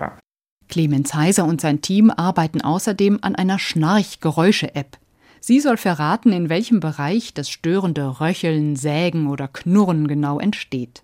Clemens 0.71 1.13
Heiser 1.15 1.45
und 1.45 1.61
sein 1.61 1.83
Team 1.83 2.11
arbeiten 2.11 2.63
außerdem 2.63 3.19
an 3.21 3.35
einer 3.35 3.59
Schnarchgeräusche-App. 3.59 4.97
Sie 5.41 5.61
soll 5.61 5.77
verraten, 5.77 6.33
in 6.33 6.49
welchem 6.49 6.81
Bereich 6.81 7.35
das 7.35 7.51
störende 7.51 8.21
Röcheln, 8.21 8.77
Sägen 8.77 9.27
oder 9.27 9.49
Knurren 9.49 10.07
genau 10.07 10.39
entsteht. 10.39 11.03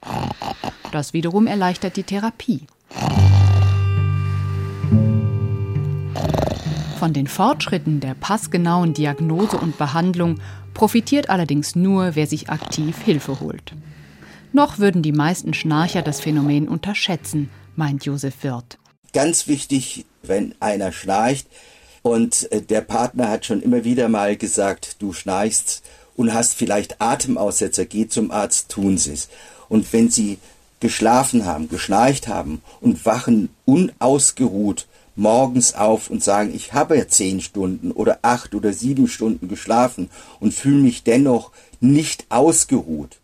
Das 0.92 1.12
wiederum 1.12 1.46
erleichtert 1.46 1.96
die 1.96 2.02
Therapie. 2.05 2.66
Von 6.98 7.12
den 7.12 7.26
Fortschritten 7.26 8.00
der 8.00 8.14
passgenauen 8.14 8.94
Diagnose 8.94 9.59
und 9.59 9.79
Behandlung 9.79 10.40
profitiert 10.74 11.29
allerdings 11.29 11.76
nur, 11.76 12.14
wer 12.14 12.26
sich 12.26 12.50
aktiv 12.50 13.02
Hilfe 13.02 13.40
holt. 13.40 13.72
Noch 14.52 14.79
würden 14.79 15.02
die 15.02 15.12
meisten 15.12 15.55
Schnarcher 15.55 16.02
das 16.02 16.20
Phänomen 16.20 16.68
unterschätzen, 16.68 17.50
meint 17.74 18.05
Josef 18.05 18.42
Wirth. 18.42 18.79
Ganz 19.16 19.48
wichtig, 19.48 20.05
wenn 20.22 20.55
einer 20.61 20.92
schnarcht 20.92 21.46
und 22.02 22.52
äh, 22.52 22.61
der 22.61 22.83
Partner 22.83 23.31
hat 23.31 23.46
schon 23.46 23.62
immer 23.62 23.83
wieder 23.83 24.11
mal 24.11 24.37
gesagt, 24.37 24.96
du 24.98 25.14
schnarchst 25.14 25.83
und 26.16 26.35
hast 26.35 26.52
vielleicht 26.52 27.00
Atemaussetzer, 27.00 27.87
geh 27.87 28.09
zum 28.09 28.31
Arzt, 28.31 28.68
tun 28.68 28.98
Sie 28.98 29.14
es. 29.14 29.31
Und 29.70 29.90
wenn 29.94 30.11
Sie 30.11 30.37
geschlafen 30.81 31.46
haben, 31.46 31.70
geschnarcht 31.70 32.29
haben 32.29 32.61
und 32.83 33.07
wachen 33.07 33.48
unausgeruht 33.64 34.87
morgens 35.14 35.72
auf 35.72 36.11
und 36.11 36.22
sagen, 36.22 36.55
ich 36.55 36.74
habe 36.74 36.98
ja 36.98 37.09
zehn 37.09 37.40
Stunden 37.40 37.92
oder 37.92 38.18
acht 38.20 38.55
oder 38.55 38.74
sieben 38.74 39.09
Stunden 39.09 39.48
geschlafen 39.48 40.11
und 40.40 40.52
fühle 40.52 40.83
mich 40.83 41.05
dennoch 41.05 41.52
nicht 41.81 42.26
ausgeruht, 42.29 43.16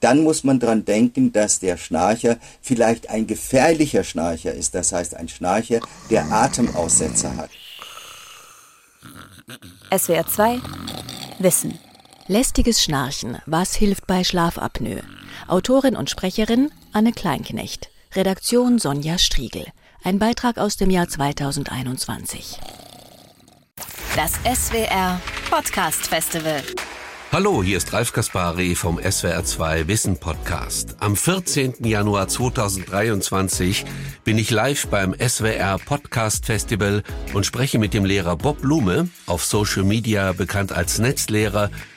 dann 0.00 0.22
muss 0.22 0.44
man 0.44 0.60
dran 0.60 0.84
denken, 0.84 1.32
dass 1.32 1.58
der 1.58 1.76
Schnarcher 1.76 2.38
vielleicht 2.60 3.10
ein 3.10 3.26
gefährlicher 3.26 4.04
Schnarcher 4.04 4.52
ist. 4.52 4.74
Das 4.74 4.92
heißt, 4.92 5.14
ein 5.14 5.28
Schnarcher, 5.28 5.80
der 6.10 6.30
Atemaussetzer 6.30 7.36
hat. 7.36 7.50
SWR 9.96 10.26
2 10.26 10.60
Wissen. 11.38 11.78
Lästiges 12.26 12.82
Schnarchen. 12.82 13.38
Was 13.46 13.74
hilft 13.74 14.06
bei 14.06 14.24
Schlafapnoe? 14.24 15.02
Autorin 15.46 15.96
und 15.96 16.10
Sprecherin 16.10 16.70
Anne 16.92 17.12
Kleinknecht. 17.12 17.90
Redaktion 18.14 18.78
Sonja 18.78 19.18
Striegel. 19.18 19.66
Ein 20.02 20.18
Beitrag 20.18 20.58
aus 20.58 20.76
dem 20.76 20.90
Jahr 20.90 21.08
2021. 21.08 22.58
Das 24.16 24.32
SWR 24.44 25.20
Podcast 25.50 26.06
Festival. 26.06 26.62
Hallo, 27.32 27.62
hier 27.62 27.76
ist 27.76 27.92
Ralf 27.92 28.12
Kaspari 28.12 28.76
vom 28.76 28.98
SWR2 28.98 29.88
Wissen 29.88 30.16
Podcast. 30.16 30.96
Am 31.00 31.16
14. 31.16 31.84
Januar 31.84 32.28
2023 32.28 33.84
bin 34.24 34.38
ich 34.38 34.50
live 34.50 34.86
beim 34.86 35.12
SWR 35.12 35.78
Podcast 35.84 36.46
Festival 36.46 37.02
und 37.34 37.44
spreche 37.44 37.80
mit 37.80 37.94
dem 37.94 38.04
Lehrer 38.04 38.36
Bob 38.36 38.62
Blume, 38.62 39.08
auf 39.26 39.44
Social 39.44 39.82
Media 39.82 40.32
bekannt 40.32 40.70
als 40.70 40.98
Netzlehrer, 41.00 41.70